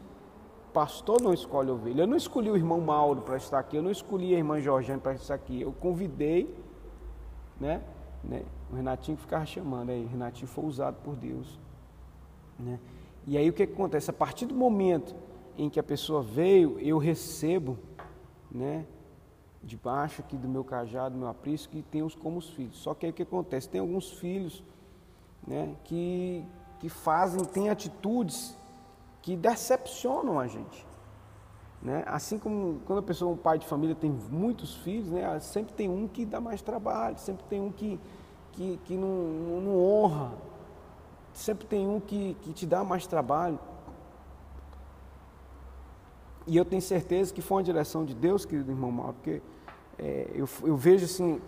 [0.73, 2.01] pastor não escolhe ovelha.
[2.03, 5.01] Eu não escolhi o irmão Mauro para estar aqui, eu não escolhi a irmã Georgiane
[5.01, 5.61] para estar aqui.
[5.61, 6.53] Eu convidei,
[7.59, 7.83] né,
[8.23, 10.05] né, o Renatinho que ficava chamando aí.
[10.05, 11.59] Renatinho foi usado por Deus.
[12.57, 12.79] Né?
[13.27, 14.09] E aí o que, que acontece?
[14.09, 15.15] A partir do momento
[15.57, 17.77] em que a pessoa veio, eu recebo,
[18.49, 18.85] né,
[19.63, 22.77] debaixo aqui do meu cajado, do meu aprisco, e tenho-os como os filhos.
[22.77, 23.69] Só que aí o que acontece?
[23.69, 24.63] Tem alguns filhos
[25.45, 26.43] né, que,
[26.79, 28.55] que fazem, têm atitudes
[29.21, 30.85] que decepcionam a gente.
[31.81, 32.03] Né?
[32.05, 35.89] Assim como quando a pessoa, um pai de família, tem muitos filhos, né, sempre tem
[35.89, 37.99] um que dá mais trabalho, sempre tem um que,
[38.51, 39.07] que, que não,
[39.61, 40.31] não honra,
[41.33, 43.59] sempre tem um que, que te dá mais trabalho.
[46.45, 49.41] E eu tenho certeza que foi uma direção de Deus, querido irmão Mauro, porque
[50.01, 51.39] é, eu, eu vejo assim,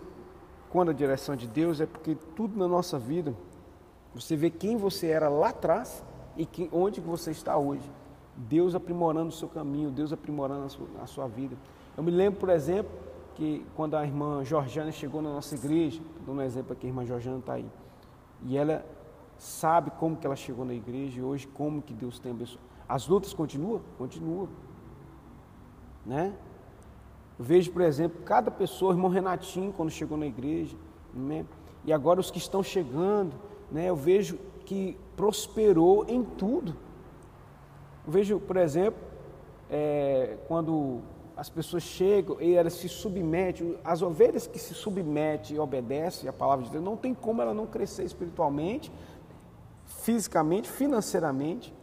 [0.70, 3.34] quando a direção de Deus é porque tudo na nossa vida,
[4.14, 6.04] você vê quem você era lá atrás
[6.36, 7.90] e que, onde você está hoje.
[8.36, 11.56] Deus aprimorando o seu caminho, Deus aprimorando a sua, a sua vida.
[11.96, 12.92] Eu me lembro, por exemplo,
[13.34, 17.04] que quando a irmã Georgiana chegou na nossa igreja, dando um exemplo aqui, a irmã
[17.04, 17.66] Georgiana está aí,
[18.42, 18.84] e ela
[19.36, 22.64] sabe como que ela chegou na igreja e hoje como que Deus tem abençoado.
[22.88, 23.80] As lutas continuam?
[23.98, 24.48] Continuam.
[26.06, 26.34] Né?
[27.38, 30.76] Vejo, por exemplo, cada pessoa, o irmão Renatinho, quando chegou na igreja,
[31.12, 31.44] né?
[31.84, 33.34] e agora os que estão chegando,
[33.70, 33.88] né?
[33.88, 36.76] eu vejo que prosperou em tudo.
[38.06, 39.00] Eu vejo, por exemplo,
[39.68, 41.00] é, quando
[41.36, 46.32] as pessoas chegam e elas se submetem, as ovelhas que se submetem e obedecem à
[46.32, 48.92] palavra de Deus, não tem como ela não crescer espiritualmente,
[49.84, 51.74] fisicamente, financeiramente.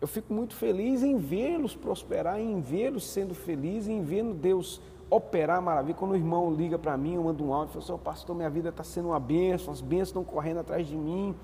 [0.00, 5.62] Eu fico muito feliz em vê-los prosperar, em vê-los sendo felizes, em vendo Deus operar
[5.62, 5.94] maravilha.
[5.94, 8.50] Quando o irmão liga para mim, eu mando um áudio e fala assim, pastor, minha
[8.50, 11.34] vida está sendo uma bênção, as bênçãos estão correndo atrás de mim.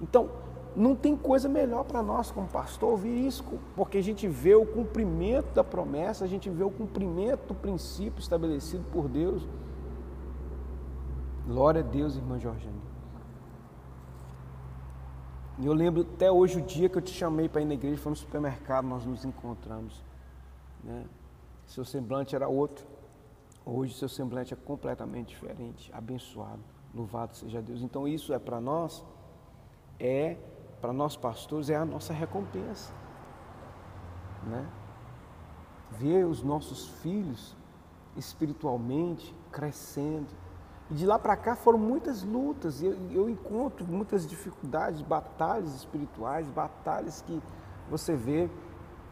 [0.00, 0.28] Então,
[0.76, 3.42] não tem coisa melhor para nós como pastor ouvir isso,
[3.74, 8.20] porque a gente vê o cumprimento da promessa, a gente vê o cumprimento do princípio
[8.20, 9.48] estabelecido por Deus.
[11.46, 12.85] Glória a Deus, irmã Jorgine.
[15.58, 17.96] E eu lembro até hoje o dia que eu te chamei para ir na igreja,
[17.96, 20.04] foi no supermercado, nós nos encontramos.
[20.84, 21.04] Né?
[21.66, 22.86] Seu semblante era outro.
[23.64, 26.62] Hoje seu semblante é completamente diferente, abençoado.
[26.94, 27.82] Louvado seja Deus.
[27.82, 29.04] Então isso é para nós,
[29.98, 30.36] é
[30.80, 32.92] para nós pastores, é a nossa recompensa.
[34.44, 34.68] Né?
[35.90, 37.56] Ver os nossos filhos
[38.16, 40.28] espiritualmente crescendo,
[40.90, 46.48] e de lá para cá foram muitas lutas, eu, eu encontro muitas dificuldades, batalhas espirituais,
[46.48, 47.42] batalhas que
[47.90, 48.48] você vê.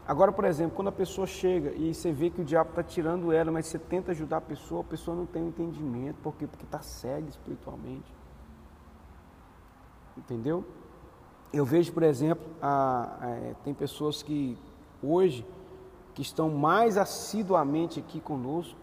[0.07, 3.31] Agora, por exemplo, quando a pessoa chega e você vê que o diabo está tirando
[3.31, 6.47] ela, mas você tenta ajudar a pessoa, a pessoa não tem um entendimento, por quê?
[6.47, 8.13] Porque está cega espiritualmente.
[10.15, 10.63] Entendeu?
[11.51, 14.57] Eu vejo, por exemplo, a, a, é, tem pessoas que
[15.03, 15.45] hoje
[16.13, 18.79] que estão mais assiduamente aqui conosco,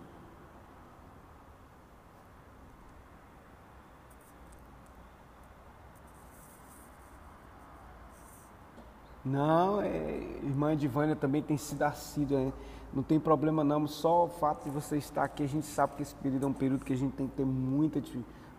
[9.25, 12.53] Não, é, irmã Divânia também tem sido assídua, né?
[12.93, 16.03] não tem problema não, só o fato de você estar aqui, a gente sabe que
[16.03, 18.03] esse período é um período que a gente tem que ter muita,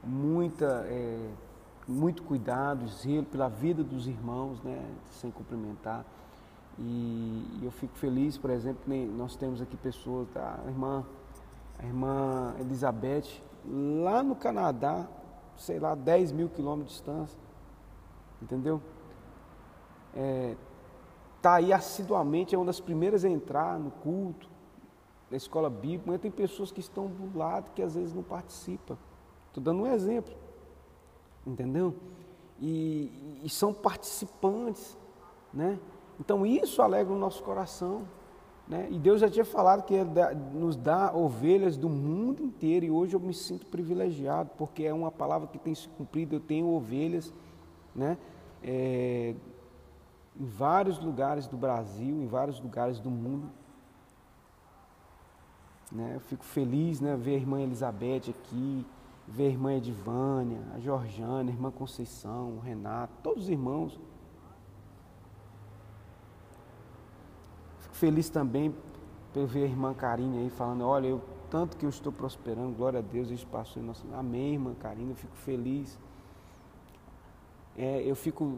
[0.04, 1.30] muita, é,
[1.88, 6.06] muito cuidado, zelo pela vida dos irmãos, né, sem cumprimentar.
[6.80, 8.82] E, eu fico feliz, por exemplo,
[9.16, 10.60] nós temos aqui pessoas, tá?
[10.66, 11.06] a irmã,
[11.78, 15.06] a irmã Elizabeth, lá no Canadá,
[15.56, 17.40] sei lá, 10 mil quilômetros de distância,
[18.42, 18.82] entendeu?
[20.16, 20.56] É,
[21.42, 24.50] tá aí assiduamente, é uma das primeiras a entrar no culto,
[25.30, 28.98] na escola bíblica, mas tem pessoas que estão do lado que às vezes não participam.
[29.48, 30.34] Estou dando um exemplo,
[31.46, 31.96] entendeu?
[32.60, 34.98] E, e, são participantes,
[35.54, 35.80] né?
[36.20, 38.08] Então isso alegra o nosso coração,
[38.68, 38.88] né?
[38.90, 39.96] E Deus já tinha falado que
[40.54, 45.12] nos dá ovelhas do mundo inteiro e hoje eu me sinto privilegiado porque é uma
[45.12, 46.36] palavra que tem se cumprido.
[46.36, 47.34] Eu tenho ovelhas,
[47.94, 48.18] né?
[48.64, 49.36] É,
[50.40, 53.50] em vários lugares do Brasil, em vários lugares do mundo.
[55.92, 56.14] Né?
[56.16, 58.86] Eu fico feliz né, ver a irmã Elizabeth aqui,
[59.28, 64.00] ver a irmã Edivânia, a Georgiana, a irmã Conceição, o Renato, todos os irmãos.
[67.80, 68.76] Fico feliz também
[69.34, 72.98] por ver a irmã Karine aí falando, olha, eu tanto que eu estou prosperando, glória
[72.98, 74.04] a Deus, isso passou em nosso.
[74.14, 76.00] Amém, irmã Karine, eu fico feliz.
[77.78, 78.58] É, eu fico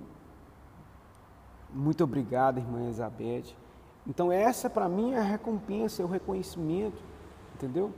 [1.75, 3.53] muito obrigado, irmã Elizabeth.
[4.07, 7.03] Então essa para mim é a recompensa, é o reconhecimento,
[7.53, 7.91] entendeu?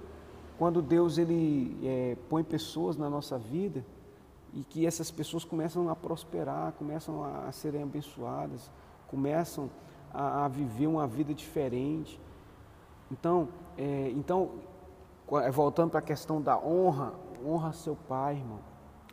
[0.57, 3.85] Quando Deus ele é, põe pessoas na nossa vida
[4.53, 8.71] e que essas pessoas começam a prosperar, começam a, serem abençoadas,
[9.07, 9.69] começam
[10.11, 12.19] a, a, viver uma vida diferente.
[13.11, 14.51] Então, é, então
[15.43, 17.13] é, voltando para a questão da honra,
[17.45, 18.59] honra seu pai, irmão,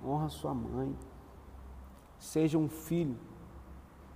[0.02, 0.96] honra sua mãe,
[2.18, 3.16] seja um filho.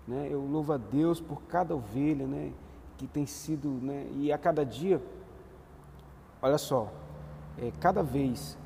[0.09, 0.27] Né?
[0.29, 2.53] Eu louvo a Deus por cada ovelha, né?
[2.99, 4.11] que tem sido, né?
[4.17, 5.01] E a cada dia,
[6.43, 6.93] olha só,
[7.57, 8.59] é, cada vez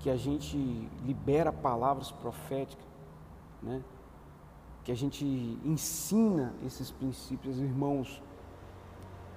[0.00, 0.56] que a gente
[1.04, 2.84] libera palavras proféticas,
[3.62, 3.84] né?
[4.82, 5.24] Que a gente
[5.64, 8.22] ensina esses princípios, os irmãos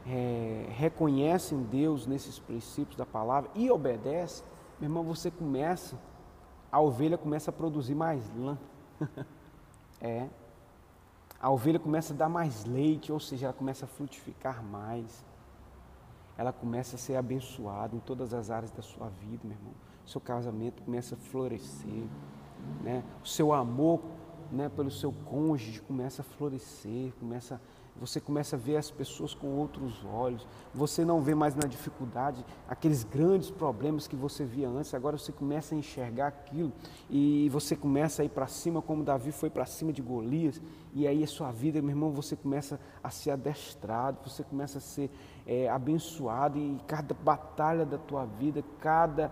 [0.07, 4.45] é, reconhecem Deus nesses princípios da palavra e obedecem,
[4.79, 5.99] meu irmão, você começa,
[6.71, 8.57] a ovelha começa a produzir mais lã.
[9.99, 10.29] é,
[11.45, 15.23] a ovelha começa a dar mais leite, ou seja, ela começa a frutificar mais.
[16.35, 19.73] Ela começa a ser abençoada em todas as áreas da sua vida, meu irmão.
[20.03, 22.07] O seu casamento começa a florescer,
[22.81, 23.03] né?
[23.23, 24.01] O seu amor,
[24.51, 27.59] né, pelo seu cônjuge começa a florescer, começa a
[27.97, 30.45] você começa a ver as pessoas com outros olhos.
[30.73, 34.93] Você não vê mais na dificuldade aqueles grandes problemas que você via antes.
[34.93, 36.73] Agora você começa a enxergar aquilo
[37.09, 40.61] e você começa a ir para cima, como Davi foi para cima de Golias.
[40.93, 44.81] E aí a sua vida, meu irmão, você começa a ser adestrado, você começa a
[44.81, 45.09] ser
[45.47, 49.31] é, abençoado e cada batalha da tua vida, cada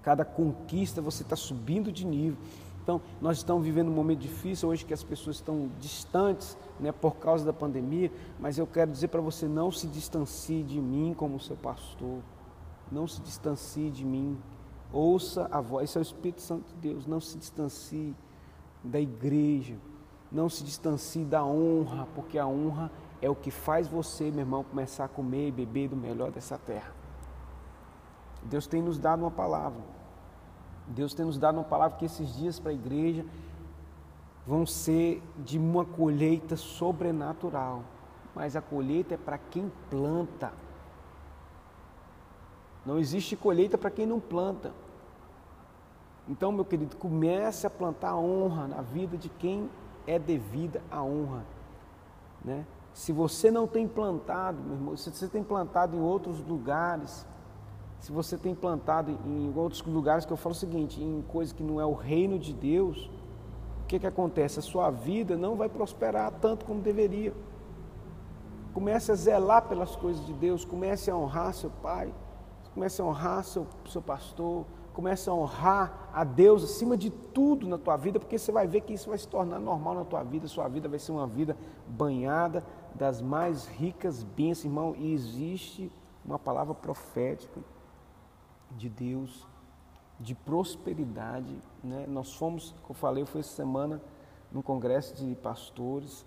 [0.00, 2.38] cada conquista você está subindo de nível.
[2.88, 7.16] Então, nós estamos vivendo um momento difícil hoje que as pessoas estão distantes né, por
[7.16, 8.10] causa da pandemia,
[8.40, 12.22] mas eu quero dizer para você: não se distancie de mim como seu pastor,
[12.90, 14.38] não se distancie de mim,
[14.90, 18.16] ouça a voz, esse é o Espírito Santo de Deus, não se distancie
[18.82, 19.76] da igreja,
[20.32, 24.64] não se distancie da honra, porque a honra é o que faz você, meu irmão,
[24.64, 26.94] começar a comer e beber do melhor dessa terra.
[28.44, 29.97] Deus tem nos dado uma palavra.
[30.88, 33.24] Deus tem nos dado uma palavra que esses dias para a igreja
[34.46, 37.82] vão ser de uma colheita sobrenatural.
[38.34, 40.52] Mas a colheita é para quem planta.
[42.86, 44.72] Não existe colheita para quem não planta.
[46.26, 49.68] Então, meu querido, comece a plantar honra na vida de quem
[50.06, 51.44] é devida a honra.
[52.44, 52.66] Né?
[52.94, 57.26] Se você não tem plantado, meu irmão, se você tem plantado em outros lugares,
[58.00, 61.62] se você tem plantado em outros lugares que eu falo o seguinte, em coisa que
[61.62, 63.10] não é o reino de Deus,
[63.82, 64.58] o que, que acontece?
[64.58, 67.34] A sua vida não vai prosperar tanto como deveria.
[68.72, 72.14] Comece a zelar pelas coisas de Deus, comece a honrar seu pai,
[72.72, 77.78] comece a honrar seu, seu pastor, comece a honrar a Deus acima de tudo na
[77.78, 80.46] tua vida, porque você vai ver que isso vai se tornar normal na tua vida,
[80.46, 85.90] sua vida vai ser uma vida banhada das mais ricas bênçãos, irmão, e existe
[86.24, 87.60] uma palavra profética
[88.76, 89.46] de Deus,
[90.18, 91.56] de prosperidade.
[91.82, 92.06] Né?
[92.08, 94.00] Nós fomos, como eu falei, foi essa semana
[94.50, 96.24] num congresso de pastores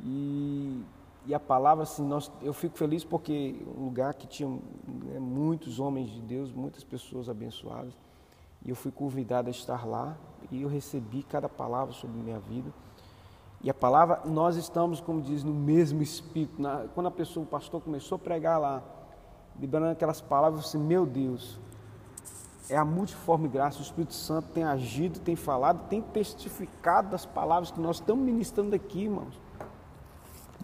[0.00, 0.84] e,
[1.26, 5.80] e a palavra, assim, nós, eu fico feliz porque um lugar que tinha né, muitos
[5.80, 7.92] homens de Deus, muitas pessoas abençoadas,
[8.64, 10.16] e eu fui convidado a estar lá
[10.50, 12.72] e eu recebi cada palavra sobre minha vida.
[13.60, 16.62] E a palavra, nós estamos, como diz, no mesmo espírito.
[16.62, 18.82] Na, quando a pessoa, o pastor começou a pregar lá,
[19.58, 21.58] liberando aquelas palavras, assim, meu Deus,
[22.70, 27.70] é a multiforme graça, o Espírito Santo tem agido, tem falado, tem testificado das palavras
[27.70, 29.40] que nós estamos ministrando aqui, irmãos,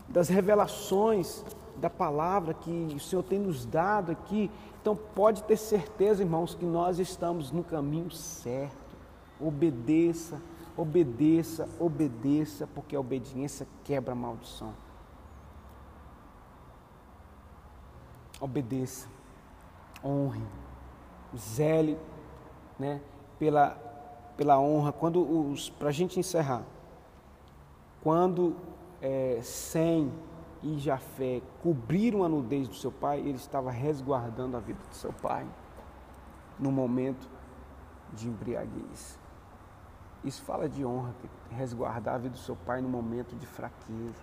[0.09, 1.45] das revelações
[1.77, 4.51] da palavra que o Senhor tem nos dado aqui.
[4.81, 8.77] Então pode ter certeza, irmãos, que nós estamos no caminho certo.
[9.41, 10.41] Obedeça,
[10.77, 14.73] obedeça, obedeça, porque a obediência quebra a maldição.
[18.45, 19.09] Obedeça,
[20.05, 20.43] honre,
[21.37, 21.99] zele
[22.79, 23.01] né,
[23.39, 23.71] pela,
[24.37, 24.93] pela honra.
[24.93, 26.63] Quando os, para a gente encerrar,
[28.03, 28.55] quando
[29.01, 30.13] é, Sem
[30.63, 35.13] e Jafé cobriram a nudez do seu pai, ele estava resguardando a vida do seu
[35.13, 35.47] pai
[36.59, 37.29] no momento
[38.13, 39.19] de embriaguez.
[40.23, 41.15] Isso fala de honra,
[41.51, 44.23] resguardar a vida do seu pai no momento de fraqueza.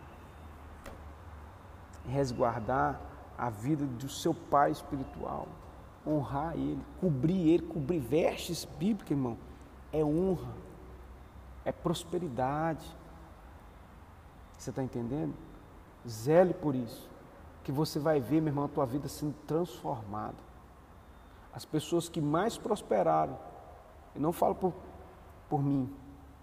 [2.08, 3.00] Resguardar
[3.38, 5.48] a vida do seu pai espiritual.
[6.06, 9.38] honrar Ele, cobrir Ele, cobrir vestes bíblicas, irmão,
[9.92, 10.54] é honra,
[11.64, 12.86] é prosperidade.
[14.58, 15.34] Você está entendendo?
[16.08, 17.10] Zele por isso,
[17.64, 20.38] que você vai ver, meu irmão, a tua vida sendo transformada.
[21.54, 23.38] As pessoas que mais prosperaram,
[24.16, 24.74] eu não falo por,
[25.50, 25.94] por mim,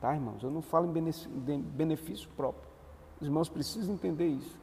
[0.01, 0.43] tá, irmãos?
[0.43, 2.69] Eu não falo em benefício, próprio.
[3.21, 4.59] Os irmãos precisam entender isso.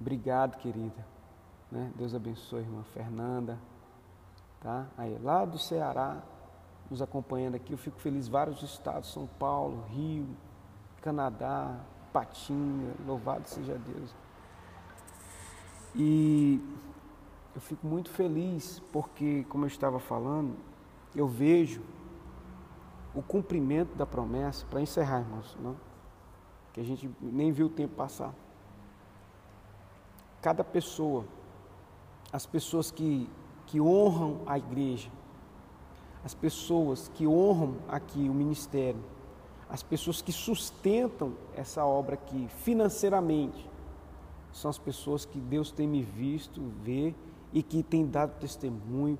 [0.00, 1.06] Obrigado, querida.
[1.70, 1.92] Né?
[1.96, 3.58] Deus abençoe, irmã Fernanda.
[4.60, 4.86] Tá?
[4.96, 6.22] Aí, lá do Ceará,
[6.90, 7.72] nos acompanhando aqui.
[7.72, 10.26] Eu fico feliz, vários estados, São Paulo, Rio,
[11.02, 11.76] Canadá,
[12.12, 14.14] Patinga, louvado seja Deus.
[15.94, 16.60] E
[17.54, 20.56] eu fico muito feliz porque, como eu estava falando,
[21.14, 21.82] eu vejo
[23.14, 25.76] o cumprimento da promessa, para encerrar, irmãos, não?
[26.72, 28.32] que a gente nem viu o tempo passar.
[30.40, 31.24] Cada pessoa,
[32.32, 33.28] as pessoas que,
[33.66, 35.10] que honram a igreja,
[36.24, 39.02] as pessoas que honram aqui o ministério,
[39.68, 43.68] as pessoas que sustentam essa obra aqui financeiramente,
[44.52, 47.14] são as pessoas que Deus tem me visto ver
[47.52, 49.18] e que tem dado testemunho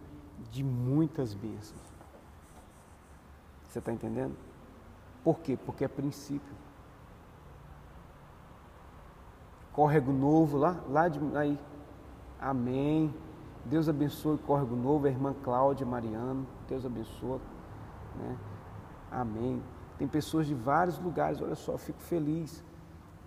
[0.50, 1.80] de muitas bênçãos.
[3.68, 4.34] Você está entendendo?
[5.22, 5.58] Por quê?
[5.64, 6.56] Porque é princípio.
[9.78, 11.56] Córrego novo lá, lá de aí.
[12.40, 13.14] Amém.
[13.64, 16.44] Deus abençoe o Córrego Novo, a irmã Cláudia Mariano.
[16.68, 17.38] Deus abençoe.
[18.16, 18.36] Né?
[19.08, 19.62] Amém.
[19.96, 22.64] Tem pessoas de vários lugares, olha só, fico feliz,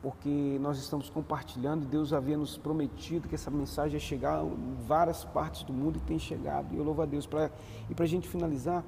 [0.02, 4.76] porque nós estamos compartilhando e Deus havia nos prometido que essa mensagem ia chegar em
[4.86, 6.76] várias partes do mundo e tem chegado.
[6.76, 7.26] E eu louvo a Deus.
[7.26, 7.50] Pra,
[7.90, 8.84] e para a gente finalizar,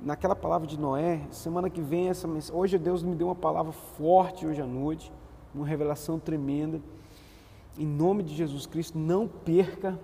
[0.00, 3.72] naquela palavra de Noé, semana que vem, essa mensagem, hoje Deus me deu uma palavra
[3.72, 5.12] forte hoje à noite,
[5.54, 6.80] uma revelação tremenda.
[7.78, 9.98] Em nome de Jesus Cristo, não perca,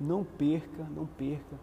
[0.00, 1.58] não perca, não perca,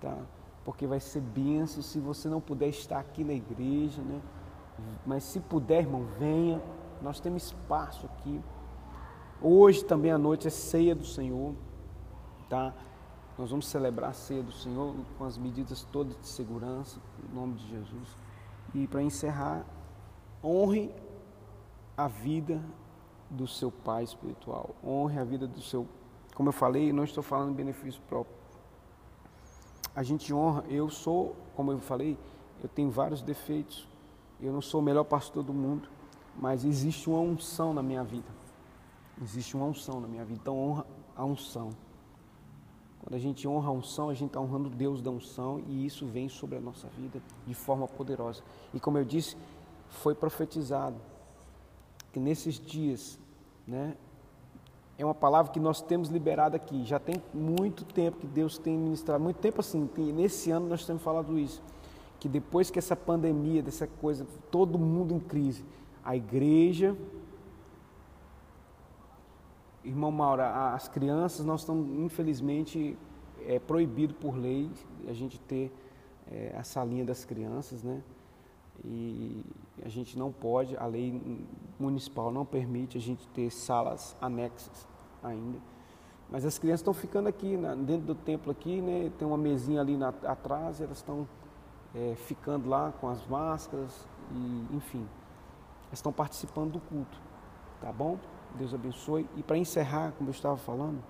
[0.00, 0.16] tá?
[0.64, 4.20] Porque vai ser benção se você não puder estar aqui na igreja, né?
[5.06, 6.60] Mas se puder, irmão, venha.
[7.00, 8.40] Nós temos espaço aqui.
[9.40, 11.54] Hoje também à noite é ceia do Senhor,
[12.48, 12.74] tá?
[13.38, 17.54] Nós vamos celebrar a ceia do Senhor com as medidas todas de segurança, em nome
[17.54, 18.16] de Jesus.
[18.74, 19.64] E para encerrar,
[20.42, 20.92] honre
[21.96, 22.60] a vida
[23.30, 24.74] do seu pai espiritual.
[24.84, 25.86] Honre a vida do seu.
[26.34, 28.34] Como eu falei, não estou falando benefício próprio.
[29.94, 30.64] A gente honra.
[30.68, 32.16] Eu sou, como eu falei,
[32.62, 33.86] eu tenho vários defeitos.
[34.40, 35.88] Eu não sou o melhor pastor do mundo,
[36.36, 38.28] mas existe uma unção na minha vida.
[39.20, 40.38] Existe uma unção na minha vida.
[40.40, 41.70] Então honra a unção.
[43.02, 46.06] Quando a gente honra a unção, a gente está honrando Deus da unção e isso
[46.06, 48.42] vem sobre a nossa vida de forma poderosa.
[48.72, 49.36] E como eu disse,
[49.88, 50.96] foi profetizado
[52.12, 53.18] que nesses dias,
[53.66, 53.96] né,
[54.96, 56.84] é uma palavra que nós temos liberado aqui.
[56.84, 60.84] Já tem muito tempo que Deus tem ministrado, muito tempo assim, tem, nesse ano nós
[60.84, 61.62] temos falado isso
[62.18, 65.64] que depois que essa pandemia, dessa coisa, todo mundo em crise,
[66.04, 66.96] a igreja,
[69.84, 72.96] irmão Maura, as crianças, nós estamos, infelizmente,
[73.46, 74.68] é proibido por lei
[75.06, 75.72] a gente ter
[76.30, 78.02] é, a salinha das crianças, né?
[78.84, 79.42] E
[79.82, 81.20] a gente não pode, a lei
[81.78, 84.86] municipal não permite a gente ter salas anexas
[85.22, 85.58] ainda.
[86.30, 89.10] Mas as crianças estão ficando aqui, né, dentro do templo aqui, né?
[89.18, 91.26] Tem uma mesinha ali na, atrás, elas estão
[91.94, 95.08] é, ficando lá com as máscaras e enfim,
[95.90, 97.18] estão participando do culto,
[97.80, 98.18] tá bom?
[98.56, 99.26] Deus abençoe.
[99.36, 101.02] E para encerrar, como eu estava falando,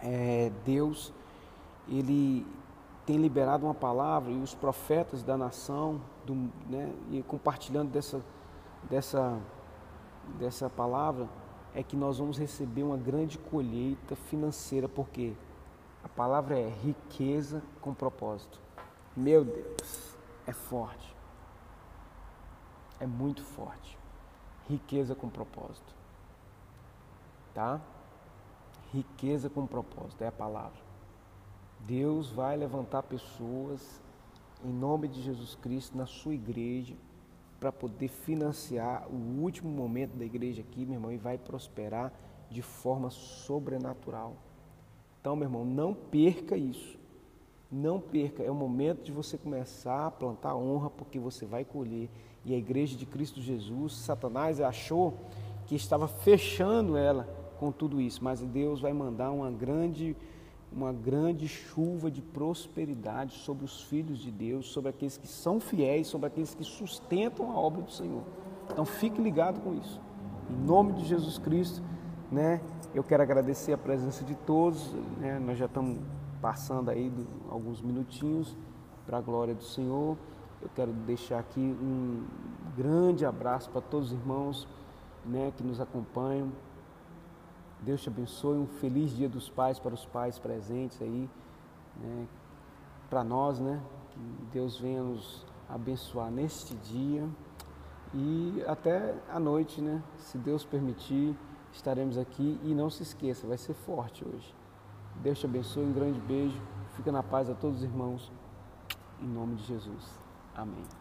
[0.00, 1.12] é, Deus
[1.88, 2.46] ele
[3.08, 6.34] tem liberado uma palavra e os profetas da nação, do,
[6.68, 8.20] né, e compartilhando dessa,
[8.82, 9.40] dessa,
[10.38, 11.26] dessa palavra,
[11.74, 15.32] é que nós vamos receber uma grande colheita financeira, porque
[16.04, 18.60] a palavra é riqueza com propósito.
[19.16, 20.14] Meu Deus,
[20.46, 21.16] é forte.
[23.00, 23.98] É muito forte.
[24.68, 25.94] Riqueza com propósito.
[27.54, 27.80] Tá?
[28.92, 30.87] Riqueza com propósito é a palavra.
[31.86, 34.02] Deus vai levantar pessoas
[34.64, 36.94] em nome de Jesus Cristo na sua igreja
[37.60, 42.12] para poder financiar o último momento da igreja aqui, meu irmão, e vai prosperar
[42.50, 44.36] de forma sobrenatural.
[45.20, 46.98] Então, meu irmão, não perca isso.
[47.70, 52.08] Não perca, é o momento de você começar a plantar honra, porque você vai colher.
[52.44, 55.18] E a igreja de Cristo Jesus, Satanás achou
[55.66, 60.16] que estava fechando ela com tudo isso, mas Deus vai mandar uma grande
[60.72, 66.06] uma grande chuva de prosperidade sobre os filhos de Deus, sobre aqueles que são fiéis,
[66.06, 68.22] sobre aqueles que sustentam a obra do Senhor.
[68.70, 70.00] Então fique ligado com isso.
[70.50, 71.82] Em nome de Jesus Cristo,
[72.30, 72.60] né?
[72.94, 75.38] Eu quero agradecer a presença de todos, né?
[75.38, 75.98] nós já estamos
[76.40, 77.12] passando aí
[77.50, 78.56] alguns minutinhos
[79.06, 80.16] para a glória do Senhor.
[80.60, 82.24] Eu quero deixar aqui um
[82.76, 84.66] grande abraço para todos os irmãos
[85.24, 86.50] né, que nos acompanham.
[87.80, 91.30] Deus te abençoe, um feliz dia dos pais para os pais presentes aí,
[91.96, 92.26] né,
[93.08, 93.80] para nós, né?
[94.10, 94.20] Que
[94.52, 97.28] Deus venha nos abençoar neste dia
[98.12, 100.02] e até a noite, né?
[100.16, 101.36] Se Deus permitir,
[101.72, 104.54] estaremos aqui e não se esqueça, vai ser forte hoje.
[105.22, 106.60] Deus te abençoe, um grande beijo,
[106.96, 108.32] fica na paz a todos os irmãos,
[109.20, 110.20] em nome de Jesus.
[110.54, 110.97] Amém.